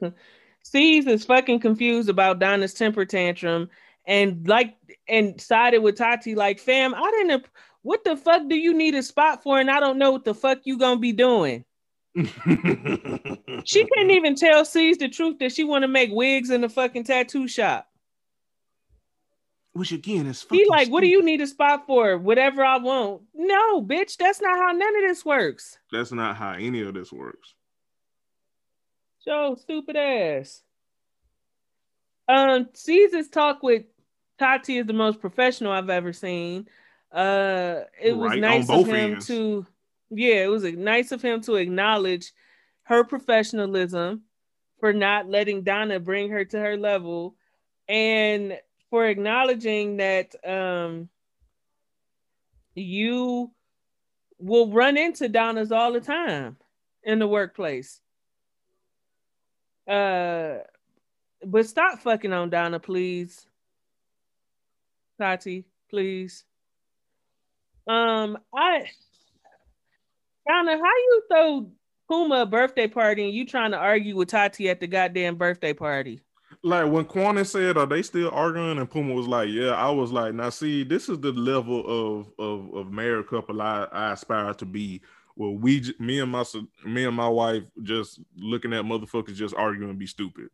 [0.62, 3.68] Cease is fucking confused about Donna's temper tantrum
[4.06, 4.74] and like
[5.06, 7.46] and sided with Tati like, fam, I didn't
[7.82, 9.58] what the fuck do you need a spot for?
[9.58, 11.64] And I don't know what the fuck you gonna be doing.
[12.14, 16.68] she couldn't even tell Cease the truth that she want to make wigs in the
[16.68, 17.88] fucking tattoo shop.
[19.74, 20.92] Which again is he like, stupid.
[20.92, 22.18] what do you need a spot for?
[22.18, 23.22] Whatever I want.
[23.34, 25.78] No, bitch, that's not how none of this works.
[25.90, 27.54] That's not how any of this works.
[29.24, 30.62] Joe, stupid ass.
[32.28, 33.84] Um, Ceaser's talk with
[34.38, 36.68] Tati is the most professional I've ever seen.
[37.10, 39.26] Uh, it was right, nice of him ends.
[39.26, 39.66] to,
[40.10, 42.32] yeah, it was nice of him to acknowledge
[42.84, 44.22] her professionalism
[44.80, 47.36] for not letting Donna bring her to her level,
[47.88, 48.58] and
[48.92, 51.08] for acknowledging that um
[52.74, 53.50] you
[54.38, 56.58] will run into Donnas all the time
[57.02, 58.02] in the workplace.
[59.88, 60.58] Uh,
[61.42, 63.46] but stop fucking on Donna, please.
[65.18, 66.44] Tati, please.
[67.86, 68.90] Um, I
[70.46, 71.70] Donna, how you throw
[72.10, 75.72] Puma a birthday party and you trying to argue with Tati at the goddamn birthday
[75.72, 76.20] party?
[76.64, 80.12] Like when Quani said, "Are they still arguing?" and Puma was like, "Yeah," I was
[80.12, 84.54] like, "Now see, this is the level of of of married couple I, I aspire
[84.54, 85.00] to be
[85.36, 86.44] well, we, me and my,
[86.84, 90.50] me and my wife, just looking at motherfuckers just arguing and be stupid.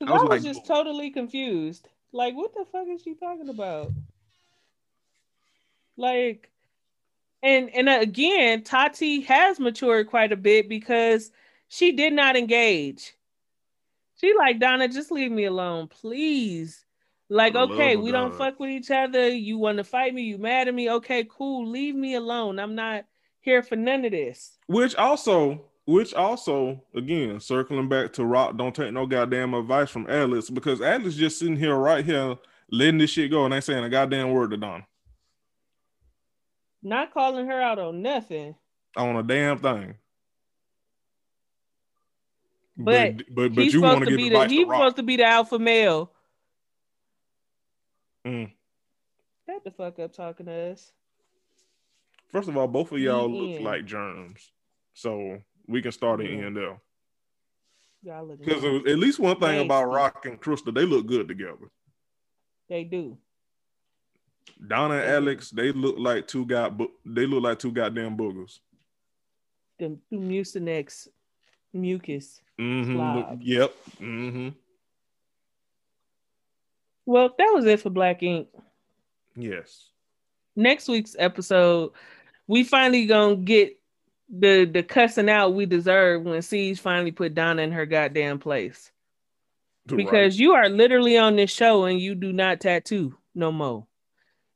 [0.00, 1.88] I was, I was like, just totally confused.
[2.12, 3.92] Like, what the fuck is she talking about?
[5.96, 6.50] Like,
[7.42, 11.30] and and again, Tati has matured quite a bit because
[11.68, 13.14] she did not engage.
[14.20, 16.84] She like Donna, just leave me alone, please.
[17.30, 19.28] Like, okay, we don't fuck with each other.
[19.28, 20.22] You want to fight me?
[20.22, 20.90] You mad at me?
[20.90, 21.68] Okay, cool.
[21.68, 22.58] Leave me alone.
[22.58, 23.04] I'm not
[23.40, 24.56] here for none of this.
[24.66, 30.06] Which also, which also, again, circling back to Rock, don't take no goddamn advice from
[30.08, 32.36] Alex because Alex just sitting here right here
[32.70, 34.86] letting this shit go and ain't saying a goddamn word to Donna.
[36.82, 38.54] Not calling her out on nothing.
[38.96, 39.96] On a damn thing.
[42.80, 45.24] But but but, but you want to give advice the, He's supposed to be the
[45.24, 46.12] alpha male
[48.28, 48.50] Mm.
[49.46, 50.92] Shut the fuck up talking to us.
[52.30, 54.50] First of all, both of y'all look like germs,
[54.92, 56.30] so we can start yeah.
[56.30, 56.80] end there.
[58.04, 61.70] Because at least one thing about Rock and Crystal, they look good together.
[62.68, 63.16] They do.
[64.66, 68.60] Donna and Alex, they look like two got they look like two goddamn boogers.
[69.78, 71.08] Them two mucinex
[71.72, 72.40] mucus.
[72.58, 73.40] Mm-hmm.
[73.40, 73.74] Yep.
[74.00, 74.48] Mm-hmm.
[77.06, 78.48] Well, that was it for Black Ink.
[79.36, 79.88] Yes.
[80.56, 81.92] Next week's episode,
[82.46, 83.80] we finally gonna get
[84.28, 88.90] the the cussing out we deserve when Cease finally put Donna in her goddamn place.
[89.86, 90.40] Because right.
[90.40, 93.86] you are literally on this show and you do not tattoo no more.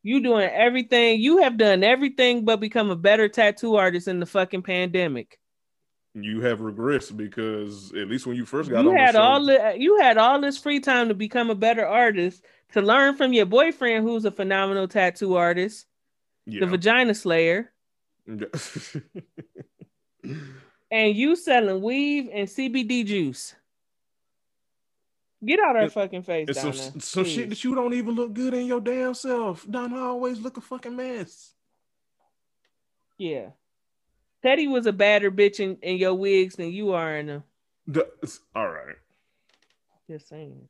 [0.03, 1.21] You doing everything.
[1.21, 5.39] You have done everything but become a better tattoo artist in the fucking pandemic
[6.15, 9.69] you have regrets because at least when you first got you had show, all the,
[9.69, 13.33] uh, you had all this free time to become a better artist to learn from
[13.33, 15.87] your boyfriend who's a phenomenal tattoo artist
[16.47, 16.61] yeah.
[16.61, 17.71] the vagina slayer.
[20.93, 23.55] And you selling weave and cbd juice.
[25.43, 28.35] Get out our it, fucking face it's some, some shit that you don't even look
[28.35, 29.67] good in your damn self.
[29.69, 31.55] Donna always look a fucking mess.
[33.17, 33.53] Yeah
[34.43, 37.45] Teddy was a badder bitch in, in your wigs than you are in them.
[37.87, 38.09] The,
[38.55, 38.97] all right.
[40.09, 40.69] Just saying.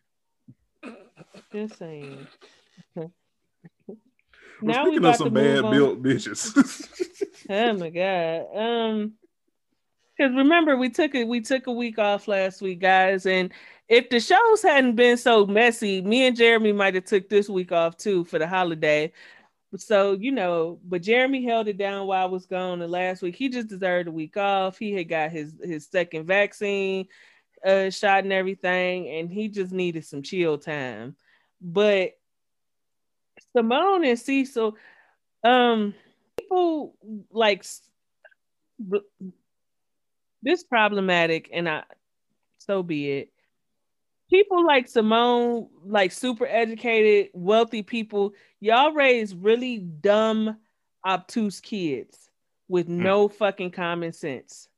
[1.53, 2.27] Just saying.
[2.97, 3.11] now
[4.63, 6.89] we speaking of some bad built bitches.
[7.51, 8.47] Oh my god.
[8.57, 9.15] Um
[10.17, 13.27] because remember we took it we took a week off last week, guys.
[13.27, 13.53] And
[13.89, 17.73] if the shows hadn't been so messy, me and Jeremy might have took this week
[17.73, 19.13] off too for the holiday.
[19.77, 23.37] So, you know, but Jeremy held it down while I was gone the last week.
[23.37, 24.79] He just deserved a week off.
[24.79, 27.09] He had got his his second vaccine
[27.65, 31.17] uh shot and everything, and he just needed some chill time.
[31.61, 32.13] But
[33.57, 34.77] Simone and Cecil,
[35.45, 35.95] um,
[36.39, 36.95] people
[37.31, 37.65] like
[40.43, 41.85] this problematic, and I
[42.59, 43.32] so be it.
[44.33, 50.57] People like Simone, like super educated, wealthy people, y'all raise really dumb,
[51.07, 52.31] obtuse kids
[52.67, 53.03] with mm.
[53.03, 54.69] no fucking common sense.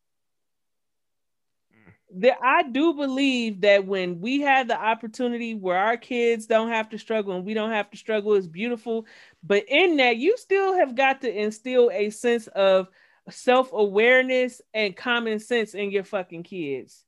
[1.73, 2.21] Mm.
[2.23, 6.89] That I do believe that when we have the opportunity where our kids don't have
[6.89, 9.07] to struggle and we don't have to struggle is beautiful.
[9.45, 12.89] But in that, you still have got to instill a sense of
[13.31, 17.05] self awareness and common sense in your fucking kids.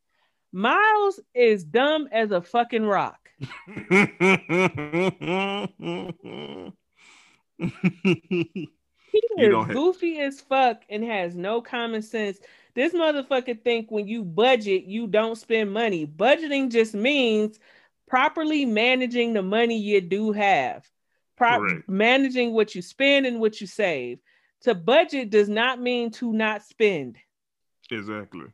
[0.53, 3.19] Miles is dumb as a fucking rock.
[9.13, 12.39] He is don't have- goofy as fuck and has no common sense.
[12.75, 16.07] This motherfucker think when you budget, you don't spend money.
[16.07, 17.59] Budgeting just means
[18.09, 20.87] properly managing the money you do have.
[21.37, 21.89] Pro- Correct.
[21.89, 24.19] managing what you spend and what you save.
[24.63, 27.17] To budget does not mean to not spend.
[27.91, 28.47] Exactly.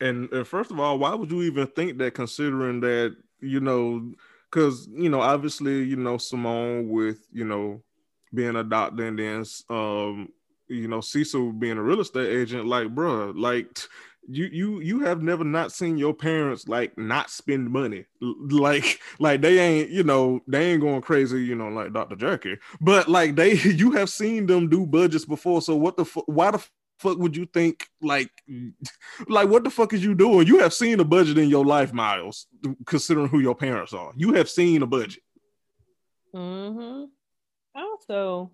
[0.00, 4.12] And, and first of all, why would you even think that considering that, you know,
[4.50, 7.82] because, you know, obviously, you know, Simone with, you know,
[8.34, 10.28] being a doctor and then, um,
[10.68, 13.86] you know, Cecil being a real estate agent, like, bruh, like, t-
[14.28, 18.04] you you you have never not seen your parents like not spend money.
[18.20, 22.56] Like like they ain't you know they ain't going crazy you know like dr Jerky
[22.80, 26.50] but like they you have seen them do budgets before so what the fu- why
[26.50, 26.64] the
[26.98, 28.30] fuck would you think like
[29.28, 31.92] like what the fuck is you doing you have seen a budget in your life
[31.92, 32.46] miles
[32.86, 35.22] considering who your parents are you have seen a budget
[36.36, 37.04] Mm-hmm.
[37.74, 38.50] Also,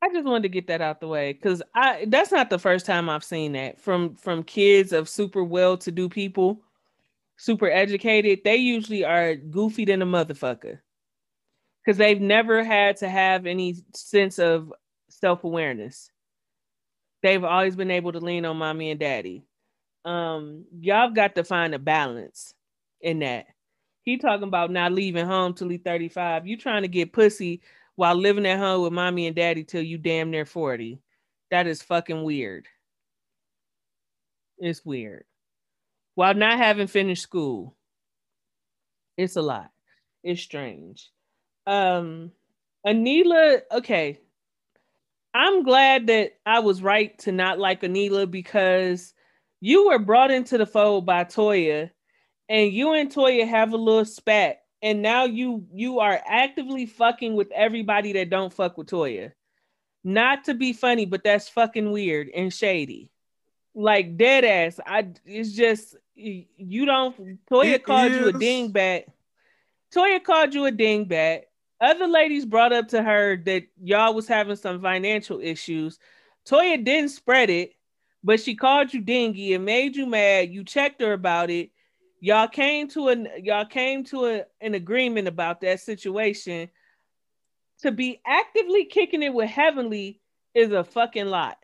[0.00, 2.86] I just wanted to get that out the way because I that's not the first
[2.86, 6.62] time I've seen that from from kids of super well-to-do people,
[7.36, 8.40] super educated.
[8.44, 10.78] They usually are goofy than a motherfucker
[11.84, 14.72] because they've never had to have any sense of
[15.08, 16.10] self-awareness.
[17.22, 19.44] They've always been able to lean on mommy and daddy.
[20.04, 22.54] Um, y'all got to find a balance
[23.00, 23.46] in that.
[24.02, 26.46] He talking about not leaving home till he 35.
[26.46, 27.60] You trying to get pussy
[27.96, 31.00] while living at home with mommy and daddy till you damn near 40.
[31.50, 32.66] That is fucking weird.
[34.58, 35.24] It's weird.
[36.14, 37.76] While not having finished school.
[39.16, 39.70] It's a lot.
[40.22, 41.10] It's strange.
[41.66, 42.32] Um
[42.86, 44.20] Anila, okay.
[45.34, 49.12] I'm glad that I was right to not like Anila because
[49.60, 51.90] you were brought into the fold by Toya
[52.48, 57.34] and you and Toya have a little spat and now you you are actively fucking
[57.34, 59.32] with everybody that don't fuck with Toya.
[60.04, 63.10] Not to be funny, but that's fucking weird and shady.
[63.74, 64.80] Like dead ass.
[64.86, 69.04] I it's just you don't Toya It called you a dingbat.
[69.94, 71.42] Toya called you a dingbat.
[71.80, 75.98] Other ladies brought up to her that y'all was having some financial issues.
[76.44, 77.74] Toya didn't spread it,
[78.24, 80.50] but she called you dingy and made you mad.
[80.50, 81.70] You checked her about it.
[82.20, 86.68] Y'all came to an y'all came to a, an agreement about that situation.
[87.82, 90.20] To be actively kicking it with heavenly
[90.52, 91.58] is a fucking lot.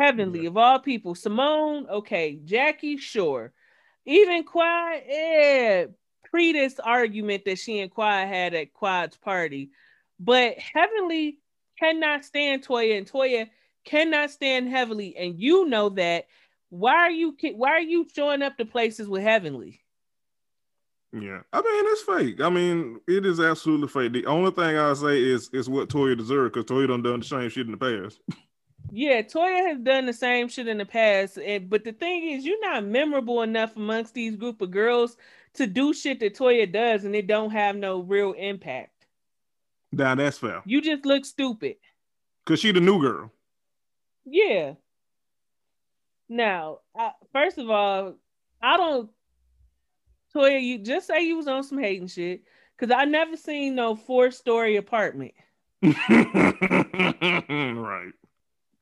[0.00, 1.14] Heavenly of all people.
[1.14, 3.52] Simone okay jackie sure.
[4.04, 5.84] Even Quiet, yeah
[6.30, 9.70] pre this argument that she and quad had at quad's party
[10.20, 11.38] but heavenly
[11.78, 13.48] cannot stand toya and toya
[13.84, 16.26] cannot stand heavenly and you know that
[16.70, 19.80] why are you why are you showing up to places with heavenly
[21.12, 22.40] Yeah, I mean it's fake.
[22.42, 24.12] I mean it is absolutely fake.
[24.12, 27.24] The only thing I say is is what Toya deserved because Toya done done the
[27.24, 28.20] same shit in the past.
[28.90, 32.44] yeah toya has done the same shit in the past and but the thing is
[32.44, 35.16] you're not memorable enough amongst these group of girls
[35.58, 39.06] to do shit that toya does and it don't have no real impact.
[39.92, 40.62] Now that's fair.
[40.64, 41.76] You just look stupid.
[42.44, 43.30] Because she the new girl.
[44.24, 44.74] yeah.
[46.30, 48.14] Now I, first of all
[48.60, 49.08] i don't
[50.34, 52.42] toya you just say you was on some hating shit
[52.76, 55.32] because i never seen no four story apartment.
[57.48, 58.12] Right.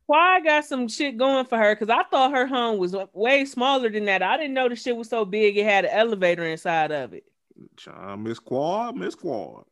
[0.06, 3.44] Why I got some shit going for her because I thought her home was way
[3.44, 4.22] smaller than that.
[4.22, 7.24] I didn't know the shit was so big it had an elevator inside of it.
[8.18, 9.64] Miss Quad, Miss Quad.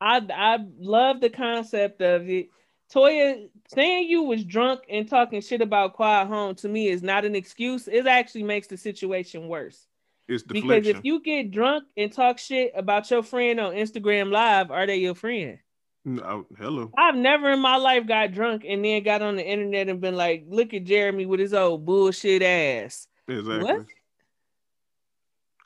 [0.00, 2.50] I I love the concept of it.
[2.92, 7.24] Toya saying you was drunk and talking shit about quiet home to me is not
[7.24, 7.88] an excuse.
[7.88, 9.86] It actually makes the situation worse.
[10.28, 10.68] It's deflection.
[10.68, 14.86] Because if you get drunk and talk shit about your friend on Instagram Live, are
[14.86, 15.58] they your friend?
[16.04, 16.90] No, hello.
[16.98, 20.16] I've never in my life got drunk and then got on the internet and been
[20.16, 23.08] like, look at Jeremy with his old bullshit ass.
[23.26, 23.64] Exactly.
[23.64, 23.86] What?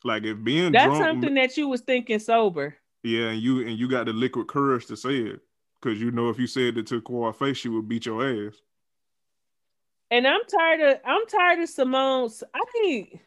[0.04, 2.76] Like if being That's drunk, something that you was thinking sober.
[3.02, 5.40] yeah, and you and you got the liquid courage to say it,
[5.80, 8.54] because you know if you said it to Kawhi face, she would beat your ass.
[10.10, 12.44] And I'm tired of I'm tired of Simone's.
[12.54, 13.20] I think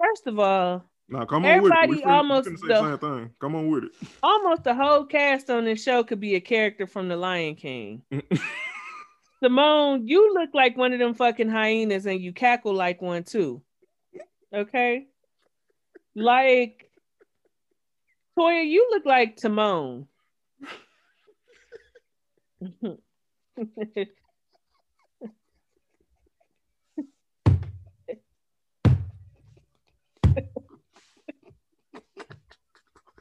[0.00, 1.74] first of all, Now come on with it.
[1.76, 3.34] Everybody We finna, we almost the- the same thing.
[3.40, 3.90] Come on with it.
[4.22, 8.02] almost the whole cast on this show could be a character from The Lion King.
[9.42, 13.60] Simone, you look like one of them fucking hyenas and you cackle like one too.
[14.54, 15.06] Okay?
[16.14, 16.90] Like
[18.38, 20.06] Toya, you look like Timon.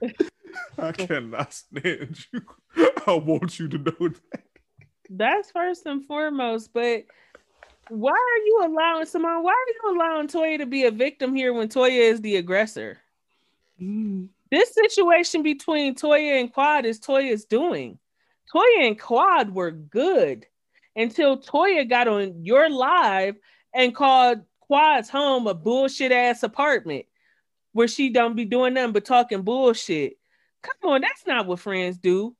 [0.77, 2.41] I cannot stand you.
[3.07, 4.43] I want you to know that.
[5.09, 7.05] That's first and foremost, but
[7.89, 9.43] why are you allowing Simone?
[9.43, 12.99] Why are you allowing Toya to be a victim here when Toya is the aggressor?
[13.81, 14.27] Mm.
[14.51, 17.97] This situation between Toya and Quad is Toya's doing.
[18.53, 20.45] Toya and Quad were good
[20.95, 23.35] until Toya got on your live
[23.73, 27.05] and called Quad's home a bullshit ass apartment
[27.80, 30.18] where she don't be doing nothing but talking bullshit.
[30.61, 32.35] Come on, that's not what friends do.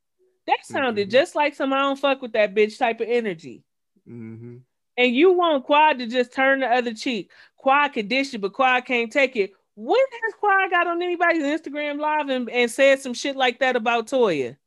[0.48, 1.12] That sounded Mhm.
[1.12, 3.64] just like some I don't fuck with that bitch type of energy.
[4.06, 4.58] Mm-hmm.
[4.98, 7.32] And you want Quad to just turn the other cheek.
[7.56, 9.54] Quad can dish it, but Quad can't take it.
[9.76, 13.78] When has Quad got on anybody's Instagram live and, and said some shit like that
[13.78, 14.58] about Toya?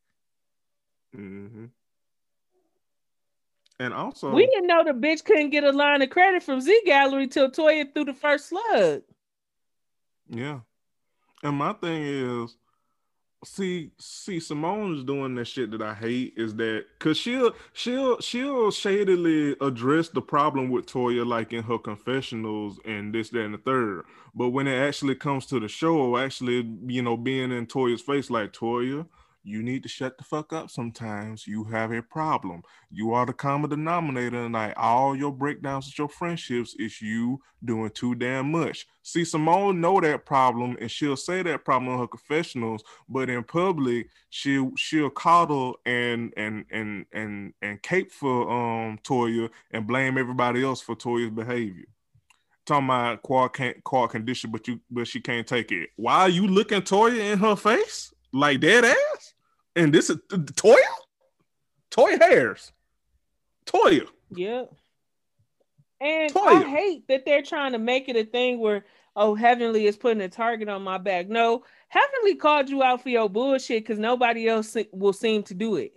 [1.15, 1.67] Mm-hmm.
[3.79, 6.81] And also, We didn't know the bitch couldn't get a line of credit from Z
[6.87, 9.03] Gallerie till Toya threw the first slug.
[10.33, 10.61] Yeah.
[11.43, 12.57] And my thing is,
[13.45, 18.21] see, see, Simone is doing that shit that I hate is that because she'll she'll
[18.21, 23.55] she'll shadily address the problem with Toya like in her confessionals and this, that, and
[23.55, 24.05] the third.
[24.35, 28.31] But when it actually comes to the show, actually, you know, being in Toya's face,
[28.31, 29.07] like Toya,
[29.45, 31.47] you need to shut the fuck up sometimes.
[31.47, 32.63] You have a problem.
[32.91, 37.91] You are the common denominator, like all your breakdowns with your friendships is you doing
[37.91, 38.87] too damn much.
[39.03, 43.43] See, Simone know that problem, and she'll say that problem in her confessionals, but in
[43.43, 50.19] public, she'll she'll coddle and and and and and cape for um Toya and blame
[50.19, 51.87] everybody else for Toya's behavior.
[52.65, 55.91] Talking about quad can't quad condition, but you but she can't take it.
[55.97, 59.32] Why are you looking Toya in her face like dead ass?
[59.75, 60.77] And this is Toya,
[61.91, 62.73] Toya Harris,
[63.67, 64.07] Toya.
[64.35, 64.73] Yep.
[66.01, 66.65] And Toya.
[66.65, 68.85] I hate that they're trying to make it a thing where,
[69.17, 71.29] oh, Heavenly is putting a target on my back.
[71.29, 75.77] No, Heavenly called you out for your bullshit because nobody else will seem to do
[75.77, 75.97] it.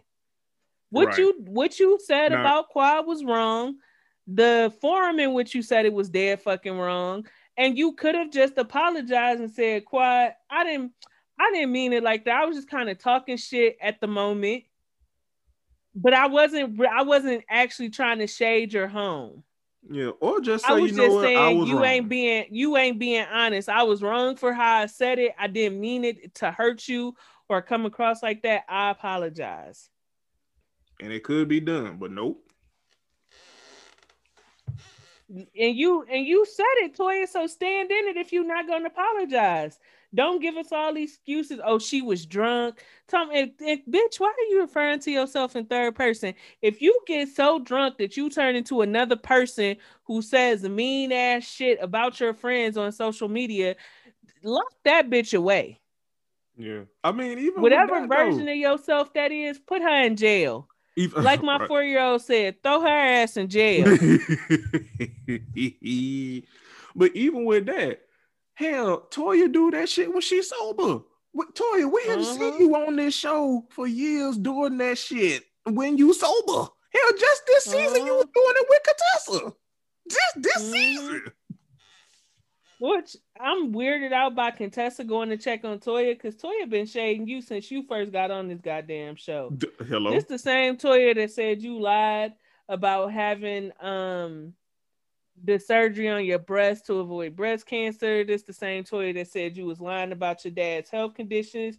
[0.90, 1.18] What Right.
[1.18, 3.78] you what you said about Quad was wrong.
[4.28, 7.28] The forum in which you said it was dead fucking wrong.
[7.58, 10.92] And you could have just apologized and said, Quad, I didn't
[11.40, 12.42] I didn't mean it like that.
[12.42, 14.64] I was just kind of talking shit at the moment.
[15.96, 19.44] But I wasn't I wasn't actually trying to shade your home.
[19.90, 21.86] Yeah, or just say I was you know just what I saying was you wrong.
[21.86, 23.70] ain't being you ain't being honest.
[23.70, 25.34] I was wrong for how I said it.
[25.40, 27.16] I didn't mean it to hurt you
[27.50, 28.64] or come across like that.
[28.68, 29.90] I apologize.
[31.00, 32.42] and it could be done, but nope.
[35.30, 37.28] And you and you said it, Toya.
[37.28, 39.80] So stand in it if you're not gonna apologize.
[40.16, 41.60] Don't give us all these excuses.
[41.64, 42.84] Oh, she was drunk.
[43.08, 46.34] Tom and, and bitch, why are you referring to yourself in third person?
[46.62, 49.76] If you get so drunk that you turn into another person
[50.06, 53.76] who says mean ass shit about your friends on social media,
[54.42, 55.82] lock that bitch away.
[56.58, 60.16] Yeah, I mean, even Whatever that, version though, of yourself that is, put her in
[60.16, 60.70] jail.
[60.96, 61.68] even, Like my Right.
[61.68, 63.86] four year old said, throw her ass in jail.
[66.96, 68.05] but even with that,
[68.56, 71.04] hell, Toya do that shit when she's sober.
[71.54, 72.34] Toya, we have Uh-huh.
[72.34, 76.70] seen you on this show for years doing that shit when you sober.
[76.94, 78.24] Hell, just this season you Uh-huh.
[78.24, 79.56] was doing it with Contessa.
[80.10, 80.72] Just this Mhm.
[80.72, 81.24] season.
[82.80, 87.26] Which I'm weirded out by Contessa going to check on Toya because Toya been shading
[87.28, 89.50] you since you first got on this goddamn show.
[89.50, 90.12] D- hello.
[90.12, 92.34] It's the same Toya that said you lied
[92.68, 94.54] about having um
[95.44, 98.24] the surgery on your breast to avoid breast cancer.
[98.24, 101.78] This the same Toya that said you was lying about your dad's health conditions.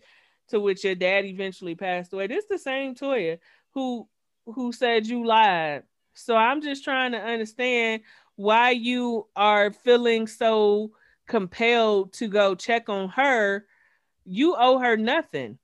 [0.48, 2.26] to which your dad eventually passed away.
[2.26, 3.38] This the same Toya
[3.72, 4.08] who
[4.46, 5.82] who said you lied.
[6.14, 8.02] So I'm just trying to understand
[8.36, 10.92] why you are feeling so
[11.26, 13.66] compelled to go check on her.
[14.24, 15.58] You owe her nothing.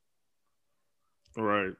[1.36, 1.73] Right.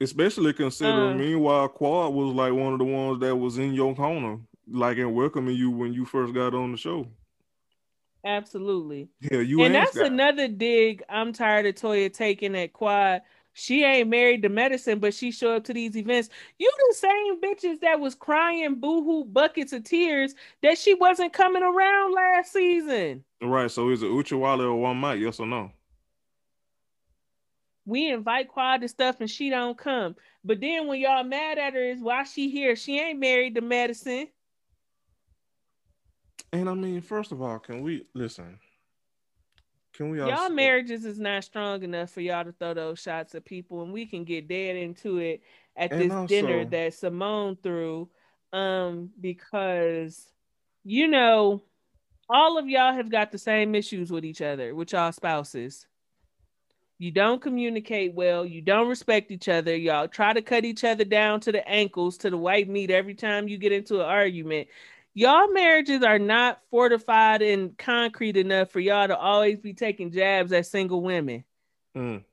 [0.00, 3.94] Especially considering, uh, meanwhile, Quad was like one of the ones that was in your
[3.94, 4.38] corner,
[4.70, 7.06] like and welcoming you when you first got on the show.
[8.24, 9.08] Absolutely.
[9.20, 10.06] Yeah, you and that's got...
[10.06, 13.22] another dig I'm tired of Toya taking at Quad.
[13.52, 16.28] She ain't married to medicine, but she show up to these events.
[16.58, 21.62] You the same bitches that was crying boohoo buckets of tears that she wasn't coming
[21.62, 23.24] around last season.
[23.42, 23.70] Right.
[23.70, 25.18] So is it Uchiwale or one mic?
[25.18, 25.72] Yes or no?
[27.90, 30.14] we invite Quad to stuff and she don't come.
[30.44, 32.76] But then when y'all mad at her is why she here.
[32.76, 34.28] She ain't married to medicine.
[36.52, 38.58] And I mean, first of all, can we listen?
[39.92, 43.44] Can we y'all marriages is not strong enough for y'all to throw those shots at
[43.44, 45.42] people, and we can get dead into it
[45.76, 48.08] at this also, dinner that Simone threw.
[48.52, 50.26] Um, because
[50.84, 51.62] you know,
[52.28, 55.86] all of y'all have got the same issues with each other, with y'all spouses.
[56.98, 58.44] You don't communicate well.
[58.44, 59.74] You don't respect each other.
[59.74, 63.14] Y'all try to cut each other down to the ankles, to the white meat every
[63.14, 64.68] time you get into an argument.
[65.20, 70.50] Y'all marriages are not fortified and concrete enough for y'all to always be taking jabs
[70.50, 71.44] at single women.
[71.94, 72.24] Mm.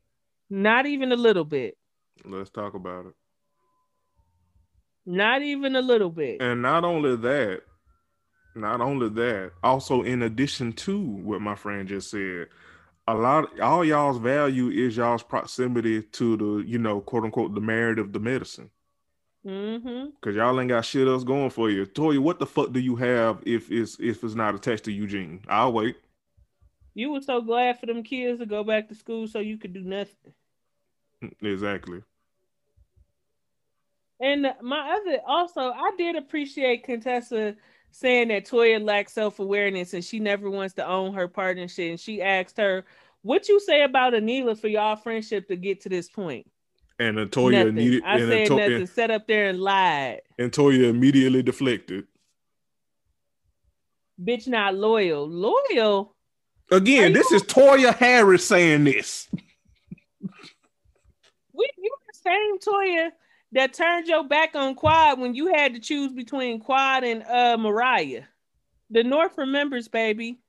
[0.50, 1.78] Not even a little bit.
[2.24, 3.14] Let's talk about it.
[5.06, 6.42] Not even a little bit.
[6.42, 7.64] And not only that,
[8.56, 12.48] not only that, also in addition to what my friend just said,
[13.06, 17.60] a lot all y'all's value is y'all's proximity to the you know quote unquote the
[17.60, 18.70] merit of the medicine
[19.46, 20.06] mm-hmm.
[20.22, 21.86] Cause y'all ain't got shit else going for you.
[21.86, 25.42] Toya, what the fuck do you have if it's if it's not attached to Eugene?
[25.48, 25.98] I'll wait.
[26.94, 29.74] You were so glad for them kids to go back to school so you could
[29.74, 30.34] do nothing.
[31.42, 32.02] Exactly.
[34.20, 37.56] And my other also, I did appreciate Contessa
[37.92, 41.90] saying that Toya lacks self awareness and she never wants to own her partnership.
[41.92, 42.86] And she asked her,
[43.22, 46.50] "What you say about Anila for y'all friendship to get to this point?"
[47.00, 48.04] And Toya needed.
[48.04, 48.88] I and said Ato- nothing.
[48.88, 50.22] Set up there and lied.
[50.40, 52.08] And Toya immediately deflected.
[54.24, 55.30] Bitch, not loyal.
[55.30, 56.16] Loyal.
[56.72, 59.28] Again, this is Toya Harris saying this.
[61.54, 63.12] we you the same Toya
[63.54, 67.58] that turned your back on Quad when you had to choose between Quad and uh
[67.58, 68.24] Mariah.
[68.90, 70.40] The North remembers, baby.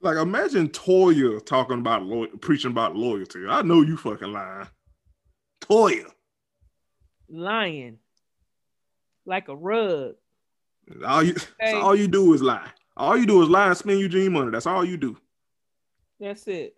[0.00, 3.46] Like imagine Toya talking about lo- preaching about loyalty.
[3.48, 4.68] I know you fucking lying.
[5.60, 6.06] Toya.
[7.28, 7.98] Lying.
[9.26, 10.14] Like a rug.
[11.04, 11.72] All you okay.
[11.74, 12.68] all you do is lie.
[12.96, 14.50] All you do is lie and spend Eugene money.
[14.50, 15.16] That's all you do.
[16.18, 16.76] That's it.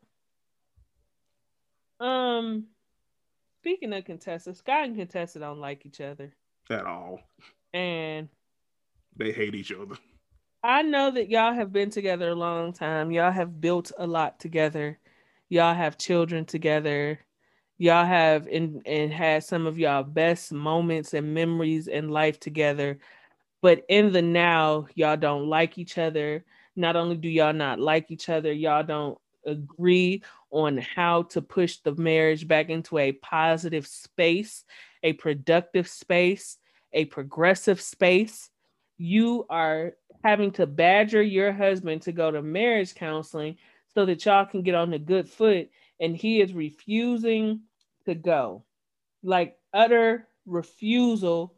[2.01, 2.67] Um
[3.61, 6.33] Speaking of Contessa, Scott and Contessa don't like each other
[6.71, 7.21] at all.
[7.75, 8.29] And
[9.17, 9.97] they hate each other.
[10.63, 13.11] I know that y'all have been together a long time.
[13.11, 14.99] Y'all have built a lot together.
[15.51, 17.21] Y'all have children together.
[17.81, 22.99] Y'all have and and had some of y'all best moments and memories in life together.
[23.63, 26.45] But in the now, y'all don't like each other.
[26.77, 29.17] Not only do y'all not like each other, y'all don't
[29.47, 34.67] agree on how to push the marriage back into a positive space,
[35.03, 36.59] a productive space,
[36.93, 38.51] a progressive space.
[38.99, 43.57] You are having to badger your husband to go to marriage counseling
[43.95, 47.63] so that y'all can get on a good foot, and he is refusing
[48.07, 48.65] to go.
[49.23, 51.55] Like utter refusal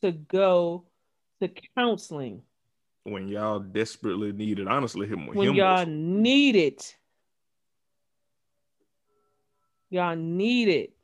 [0.00, 0.84] to go
[1.40, 2.42] to counseling.
[3.04, 6.96] When y'all desperately need it, honestly, him when y'all was- need it
[9.92, 10.94] Y'all need it.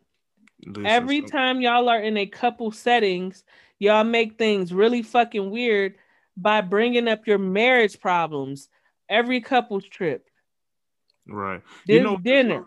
[0.64, 3.44] Listen, Every time y'all are in a couple settings,
[3.78, 5.96] y'all make things really fucking weird
[6.38, 8.70] by bringing up your marriage problems
[9.06, 10.26] every couple's trip.
[11.26, 11.60] Right.
[11.86, 12.64] This you know, dinner.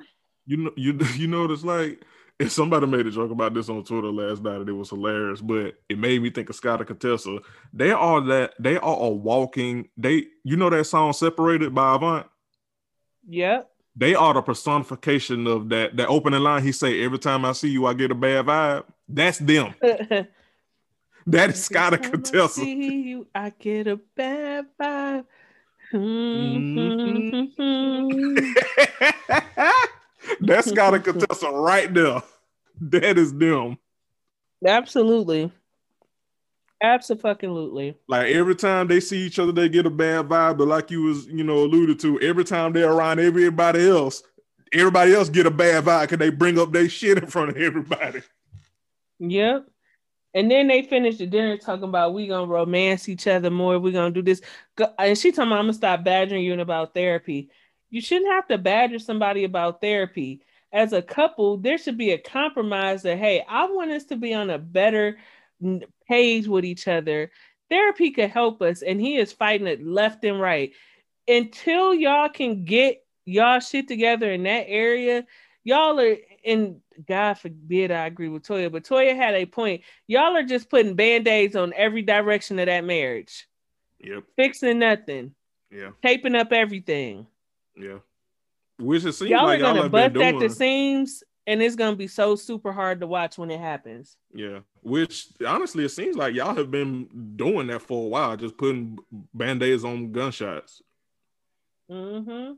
[0.52, 2.04] You know, you you it's like.
[2.40, 5.42] If somebody made a joke about this on Twitter last night, and it was hilarious,
[5.42, 7.38] but it made me think of Scott and Contessa.
[7.72, 9.90] They are that they are a walking.
[9.96, 12.26] They, you know, that song "Separated" by Avant.
[13.30, 17.52] Yep they are the personification of that that opening line he say every time i
[17.52, 19.76] see you i get a bad vibe that's them
[21.28, 22.62] that is Scott and Contessa.
[22.62, 25.26] I see you, I get a bad vibe.
[25.94, 27.52] Mm-hmm.
[30.42, 32.22] That's got a contestant right there.
[32.80, 33.78] That is them.
[34.66, 35.52] Absolutely.
[36.84, 37.96] Absolutely.
[38.08, 40.58] Like every time they see each other, they get a bad vibe.
[40.58, 44.24] But like you was, you know, alluded to, every time they're around everybody else,
[44.74, 47.58] everybody else get a bad vibe because they bring up their shit in front of
[47.58, 48.22] everybody.
[49.20, 49.68] Yep.
[50.34, 53.78] And then they finish the dinner talking about we gonna romance each other more.
[53.78, 54.42] We gonna do this,
[54.98, 57.50] and she told me I'm gonna stop badgering you about therapy.
[57.92, 60.42] You shouldn't have to badger somebody about therapy.
[60.74, 64.34] As a couple, there should be a compromise that hey, I want us to be
[64.34, 65.20] on a better
[66.08, 67.30] page with each other.
[67.70, 70.72] Therapy could help us, and he is fighting it left and right.
[71.28, 75.26] Until y'all can get y'all shit together in that area,
[75.64, 79.82] y'all are in God forbid I agree with Toya, but Toya had a point.
[80.08, 83.48] Y'all are just putting band-aids on every direction of that marriage.
[84.00, 84.24] Yep.
[84.36, 85.34] Fixing nothing.
[85.70, 85.92] Yeah.
[86.04, 87.28] Taping up everything.
[87.82, 87.98] Yeah.
[88.78, 91.96] Which it seems y'all like are gonna y'all bust at the seams, and it's gonna
[91.96, 94.16] be so super hard to watch when it happens.
[94.34, 94.60] Yeah.
[94.82, 98.98] Which honestly, it seems like y'all have been doing that for a while, just putting
[99.34, 100.82] band-aids on gunshots.
[101.90, 102.54] Mm-hmm.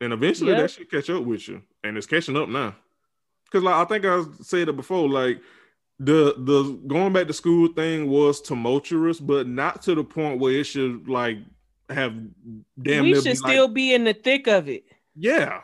[0.00, 0.60] And eventually Yep.
[0.60, 1.62] that should catch up with you.
[1.84, 2.74] And it's catching up now.
[3.50, 5.40] Cause like I think I said it before, like
[5.98, 10.52] the the going back to school thing was tumultuous, but not to the point where
[10.52, 11.38] it should like
[11.90, 12.14] have
[12.80, 14.84] damn we should be like- still be in the thick of it.
[15.16, 15.60] yeah.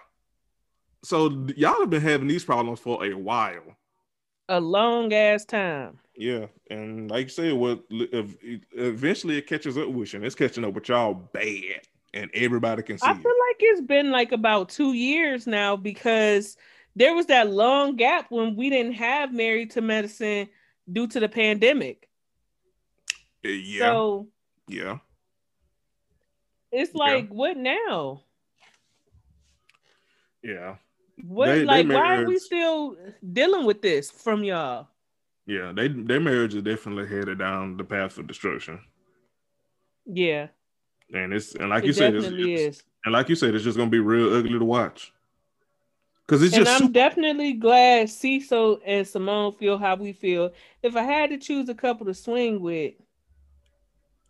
[1.02, 3.76] So y'all have been having these problems for a while.
[4.48, 5.98] A long ass time.
[6.16, 8.36] Yeah, and like you said, what if
[8.72, 11.82] eventually it catches up with you, and it's catching up with y'all bad,
[12.14, 13.16] and everybody can see I it.
[13.22, 16.56] feel like it's been like about two years now because
[16.96, 20.48] there was that long gap when we didn't have married to medicine
[20.90, 22.08] due to the pandemic.
[23.44, 24.28] Uh, Yeah, So
[24.68, 24.98] yeah.
[26.74, 26.98] It's Yeah.
[27.00, 28.22] like, what now?
[30.42, 30.76] Yeah,
[31.22, 32.96] What They- they like why are we still
[33.32, 34.88] dealing with this from y'all?
[35.46, 35.72] yeah.
[35.72, 38.80] They their marriage is definitely headed down the path of destruction,
[40.04, 40.48] Yeah,
[41.14, 42.82] and it's and like it you said, it's, it's- is.
[43.04, 45.12] and like you said, it's just gonna be real ugly to watch.
[46.26, 50.52] Cause it's And just I'm super, definitely glad Cecil and Simone feel how we feel.
[50.82, 52.94] If I had to choose a couple to swing with,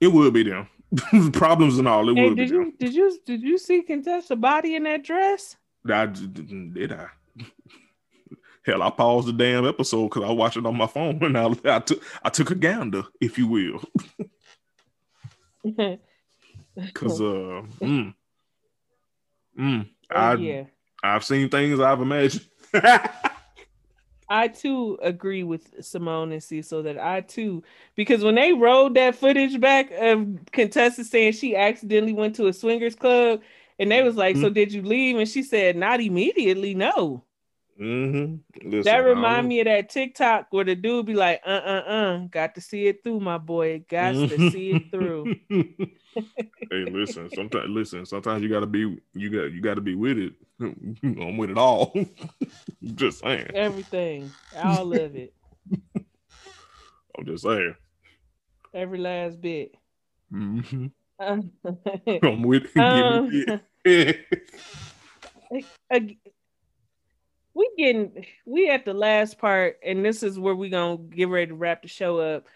[0.00, 0.68] it would be them
[1.32, 2.08] problems and all.
[2.08, 5.56] It hey, would did you did you did you see Contessa body in that dress?
[5.88, 7.08] I, did I?
[8.64, 11.54] Hell, I paused the damn episode because I watched it on my phone and I,
[11.64, 13.82] I took I took a gander, if you will.
[16.94, 18.14] Cause uh, mm,
[19.58, 20.64] mm, Oh, I yeah.
[21.02, 22.46] I've seen things I've imagined.
[24.28, 27.62] I too agree with Simone and Cecil that I too,
[27.94, 32.52] because when they rolled that footage back of Contessa saying she accidentally went to a
[32.52, 33.42] swingers club,
[33.78, 34.50] and they was like, "So Mm-hmm.
[34.50, 37.24] did you leave?" and she said, "Not immediately, no."
[37.80, 38.36] mm-hmm.
[38.82, 42.54] that remind me of that TikTok where the dude be like, "Uh, uh, uh, got
[42.54, 45.32] to see it through, my boy, got to see it through."
[46.14, 47.30] hey, listen.
[47.34, 48.06] Sometimes, listen.
[48.06, 50.32] Sometimes you gotta be you got you gotta be with it.
[50.60, 51.94] I'm with it all.
[52.94, 53.50] just saying.
[53.54, 55.34] Everything, all of it,
[57.18, 57.74] I'm just saying.
[58.72, 59.74] every last bit.
[60.32, 60.92] Mhm.
[61.18, 61.50] Um,
[62.22, 62.80] I'm with it.
[62.80, 64.26] Um, it.
[67.54, 71.46] we getting we at the last part, and this is where we gonna get ready
[71.46, 72.46] to wrap the show up.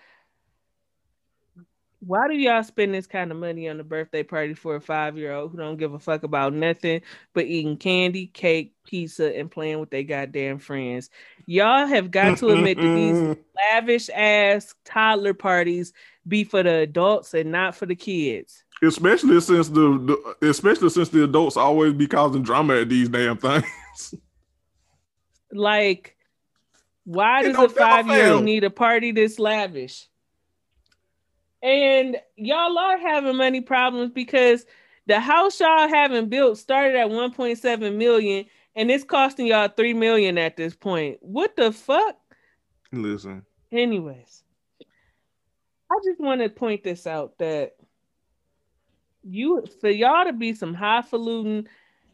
[2.00, 5.18] Why do y'all spend this kind of money on a birthday party for a five
[5.18, 7.00] year old who don't give a fuck about nothing
[7.34, 11.10] but eating candy, cake, pizza, and playing with their goddamn friends?
[11.46, 13.36] Y'all have got to admit that these
[13.72, 15.92] lavish ass toddler parties
[16.26, 18.62] be for the adults and not for the kids.
[18.82, 23.36] especially since the, the especially since the adults always be causing drama at these damn
[23.36, 23.64] things.
[25.50, 26.16] Like,
[27.04, 30.07] why does a five year old need a party this lavish?
[31.62, 34.64] And y'all are having money problems because
[35.06, 38.44] the house y'all haven't built started at 1.7 million
[38.76, 41.18] and it's costing y'all 3 million at this point.
[41.20, 42.16] What the fuck?
[42.92, 44.44] Listen, Anyways,
[44.80, 47.76] I just want to point this out that
[49.22, 51.68] you for y'all to be some highfalutin,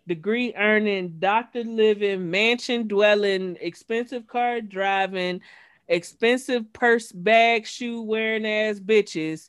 [0.08, 5.40] degree earning, doctor living, mansion dwelling, expensive car driving,
[5.88, 9.48] expensive purse bag shoe wearing ass bitches.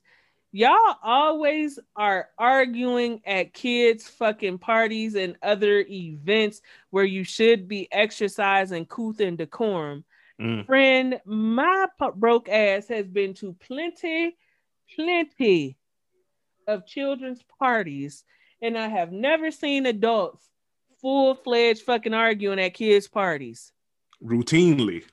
[0.52, 7.90] Y'all always are arguing at kids' fucking parties and other events where you should be
[7.91, 10.06] exercising couth and decorum
[10.40, 10.66] Mm.
[10.66, 14.36] friend, my broke ass has been to plenty,
[14.95, 15.78] plenty
[16.68, 18.26] of children's parties,
[18.62, 20.49] and I have never seen adults
[20.99, 23.72] full fledged fucking arguing at kids' parties
[24.22, 25.03] routinely.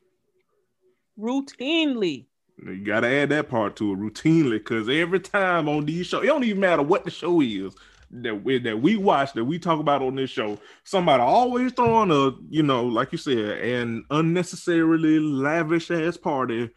[1.18, 2.26] Routinely.
[2.64, 6.26] You gotta add that part to it routinely, because every time on these shows, it
[6.26, 7.74] don't even matter what the show is.
[8.12, 12.10] that we that we watch that we talk about on this show, somebody always throwing
[12.10, 16.70] a you know, like you said, an unnecessarily lavish ass party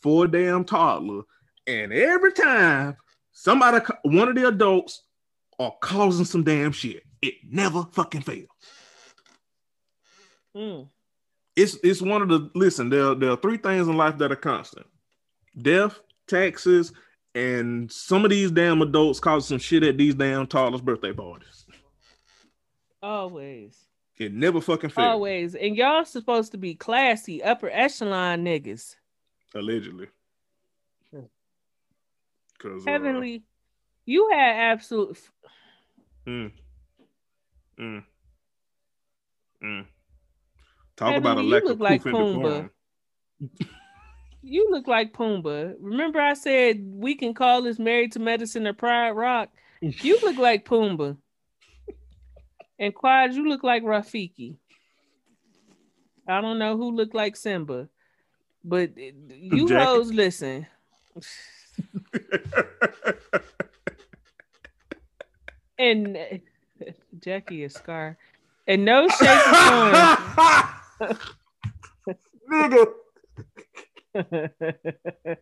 [0.00, 1.22] for a damn toddler,
[1.66, 2.96] and every time
[3.32, 5.02] somebody, one of the adults,
[5.58, 8.48] are causing some damn shit, it never fucking fails.
[10.56, 10.88] Mm.
[11.58, 12.88] It's it's one of the listen.
[12.88, 14.86] There there are three things in life that are constant:
[15.60, 15.98] death,
[16.28, 16.92] taxes,
[17.34, 21.66] and some of these damn adults cause some shit at these damn toddlers' birthday parties.
[23.02, 23.76] Always.
[24.18, 25.06] It never fucking fails.
[25.06, 25.54] Always.
[25.56, 28.94] And y'all supposed to be classy, upper echelon niggas.
[29.54, 30.08] Allegedly.
[32.58, 33.42] Cause uh, Heavenly,
[34.04, 35.18] you had absolute.
[36.26, 36.52] mm,
[37.78, 38.04] mm,
[39.62, 39.86] mm.
[40.98, 42.68] Talk about a you look like Pumbaa.
[44.42, 45.74] You look like Pumbaa.
[45.80, 49.48] Remember, I said we can call this Married to Medicine or Pride Rock.
[49.80, 51.16] You look like Pumbaa.
[52.78, 54.56] And Quad, you look like Rafiki.
[56.26, 57.88] I don't know who looked like Simba,
[58.62, 60.66] but you hoes listen.
[65.78, 66.18] And
[67.20, 68.16] Jackie is Scar.
[68.66, 70.77] And no shape or
[72.50, 72.92] Nigga,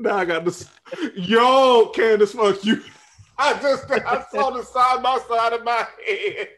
[0.00, 0.68] now I got this.
[1.14, 2.82] Yo, Candace, fuck you.
[3.38, 6.48] I just I saw the side by side of my head.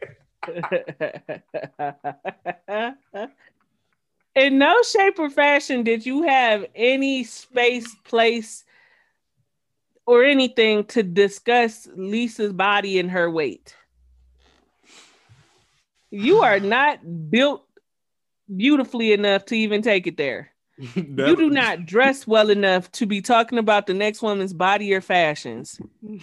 [4.33, 8.63] In no shape or fashion did you have any space, place,
[10.07, 13.75] or anything to discuss Lisa's body and her weight.
[16.11, 17.65] You are not built
[18.55, 20.51] beautifully enough to even take it there.
[20.95, 25.01] You do not dress well enough to be talking about the next woman's body or
[25.01, 25.79] fashions.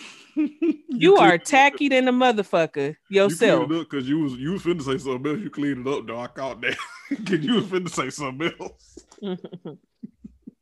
[0.90, 3.68] You are tacky than a motherfucker yourself.
[3.68, 5.40] because you was you was finna say something else.
[5.40, 6.18] You cleaned it up though.
[6.18, 6.76] I caught that.
[7.26, 8.98] Cause you was finna say something else.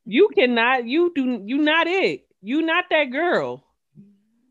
[0.04, 3.64] you cannot you do you not it you not that girl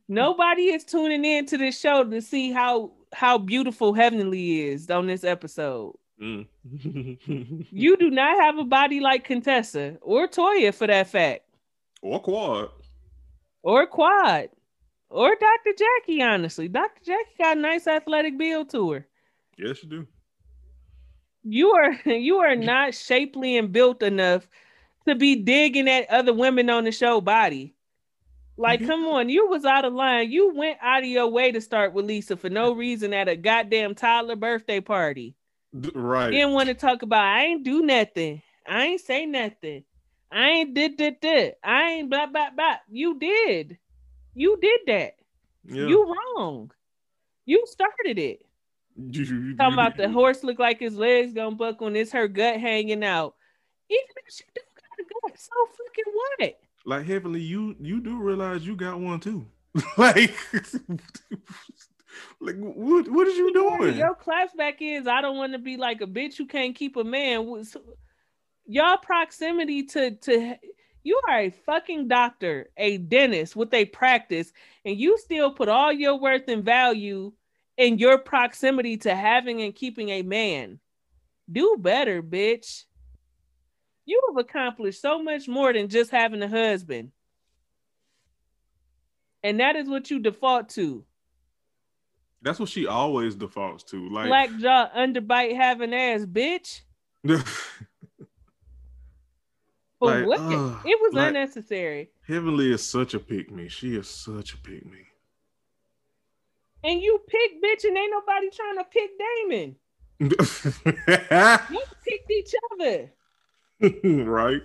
[0.08, 5.08] nobody is tuning in to this show to see how how beautiful heavenly is on
[5.08, 6.48] this episode Mm.
[7.72, 11.42] you do not have a body like contessa or toya for that fact
[12.02, 12.70] or quad.
[13.64, 14.48] or quad
[15.10, 19.08] or dr jackie honestly dr jackie got a nice athletic build to her
[19.58, 20.08] Yes, you do.
[21.44, 24.48] you are you are not shapely and built enough
[25.06, 27.75] to be digging at other women on the show body.
[28.58, 28.88] Like, Mhm.
[28.88, 30.32] come on, you was out of line.
[30.32, 33.36] You went out of your way to start with Lisa for no reason at a
[33.36, 35.36] goddamn toddler birthday party.
[35.74, 36.32] Right.
[36.32, 38.42] Didn't want to talk about I ain't do nothing.
[38.66, 39.84] I ain't say nothing.
[40.32, 41.56] I ain't did did did.
[41.64, 42.78] I ain't blah blah blah.
[42.90, 43.78] You did.
[44.34, 45.16] You did that.
[45.66, 45.88] yeah.
[45.88, 46.72] You wrong.
[47.46, 48.46] You started it.
[49.58, 53.04] Talking about the horse look like his legs gonna buck when it's her gut hanging
[53.04, 53.36] out.
[53.90, 56.60] Even if she don't got a gut, so fucking what?
[56.86, 57.42] Like heavenly.
[57.42, 59.46] You you do realize you got one too.
[59.98, 60.34] like,
[62.40, 63.98] like what what is you doing?
[63.98, 67.04] Your clapback is I don't want to be like a bitch who can't keep a
[67.04, 67.66] man.
[68.66, 70.56] Y'all proximity to to
[71.04, 74.52] you are a fucking doctor, a dentist with a practice,
[74.84, 77.32] and you still put all your worth and value
[77.78, 80.80] in your proximity to having and keeping a man.
[81.52, 82.86] Do better, bitch.
[84.06, 87.12] You have accomplished so much more than just having a husband.
[89.44, 91.04] And that is what you default to.
[92.42, 94.10] That's what she always defaults to.
[94.10, 96.82] Like, Black jaw, underbite, having ass, bitch.
[99.98, 100.40] But Like, what?
[100.42, 102.10] ugh, it was like- unnecessary.
[102.28, 103.70] Heavenly is such a pick me.
[103.70, 105.00] She is such a pick me.
[106.84, 109.76] And you pick bitch, and ain't nobody trying to pick Damon.
[110.20, 113.12] You picked each other.
[114.04, 114.62] right?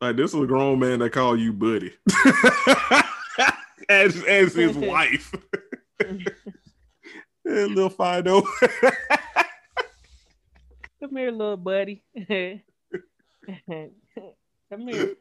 [0.00, 1.92] Like this is a grown man that call you buddy.
[3.88, 5.34] as as his wife.
[6.00, 6.28] and
[7.44, 8.42] little Fido.
[11.00, 12.02] Come here, little buddy.
[12.16, 12.60] Come
[14.86, 15.14] here,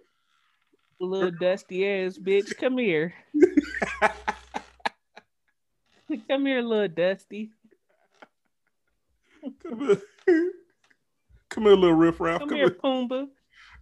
[0.99, 2.55] little dusty ass bitch.
[2.57, 3.13] Come here.
[6.29, 7.51] Come here, little dusty.
[9.63, 10.51] Come here.
[11.57, 12.41] Come here, little riffraff.
[12.41, 13.29] Come Come here, Pumbaa.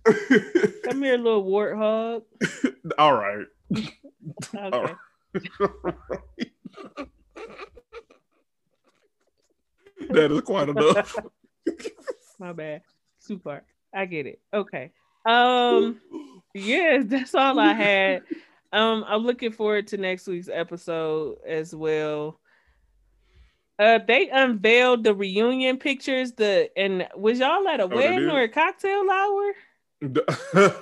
[0.85, 2.21] Come here, little warthog.
[2.97, 3.45] All right.
[4.55, 4.93] Okay.
[10.09, 11.15] that is quite enough.
[12.39, 12.81] My bad.
[13.19, 13.61] Super.
[13.93, 14.39] I get it.
[14.51, 14.91] Okay.
[15.27, 16.01] Um
[16.55, 18.23] yes, that's all I had.
[18.73, 22.39] Um, I'm looking forward to next week's episode as well.
[23.77, 26.31] Uh, they unveiled the reunion pictures.
[26.33, 29.53] The and was y'all at a Oh, wedding or a cocktail hour?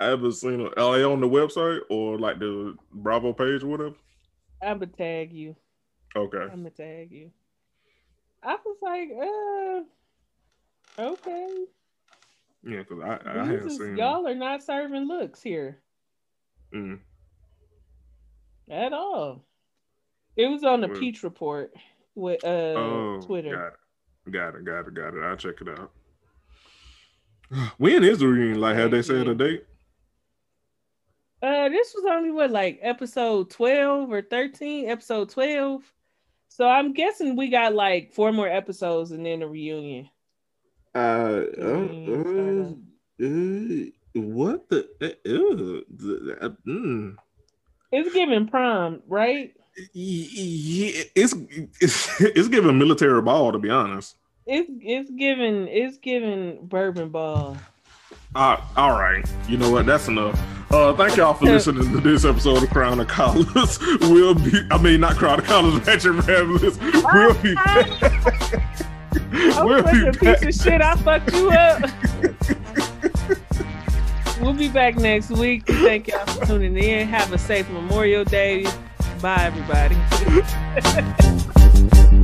[0.00, 0.78] I haven't seen it.
[0.78, 3.94] Are they on the website or like the Bravo page or whatever?
[4.62, 5.54] I'm gonna tag you.
[6.16, 6.38] Okay.
[6.38, 7.30] I'm gonna tag you.
[8.42, 9.08] I was like,
[10.98, 11.64] uh, okay.
[12.62, 15.80] Yeah, because I, I haven't Jesus, seen y'all are not serving looks here
[16.74, 16.98] Mm.
[18.70, 19.44] at all.
[20.36, 21.72] It was on the Peach Report
[22.14, 23.56] with uh Oh, Twitter.
[23.56, 24.32] Got it.
[24.32, 24.64] Got it.
[24.64, 24.94] Got it.
[24.94, 25.24] Got it.
[25.24, 25.90] I'll check it out.
[27.78, 28.60] When is the reunion?
[28.60, 29.64] Like, have they said a date?
[31.42, 35.82] Uh, this was only what like episode twelve or thirteen, episode twelve.
[36.48, 40.08] So I'm guessing we got like four more episodes and then a reunion.
[40.94, 42.78] Uh, Mm,
[43.20, 44.88] uh, what the?
[45.02, 47.16] Uh, uh, mm.
[47.92, 49.52] It's giving prom, right?
[49.76, 51.34] It's,
[51.80, 54.16] it's it's giving military ball to be honest.
[54.46, 57.56] It's it's giving it's giving bourbon ball.
[58.34, 59.86] Uh, all right, you know what?
[59.86, 60.36] That's enough.
[60.70, 63.78] Uh, thank y'all for listening to this episode of Crown of Collars.
[64.00, 66.76] We'll be, I mean, not Crown of Collars, Ratchet Ramblers.
[66.80, 67.84] We'll be, I
[69.64, 70.40] we'll was be such a back.
[70.40, 70.82] piece of shit.
[70.82, 71.90] I fucked you up.
[74.40, 75.64] we'll be back next week.
[75.66, 77.06] Thank y'all for tuning in.
[77.06, 78.66] Have a safe Memorial Day.
[79.24, 79.96] Bye, everybody.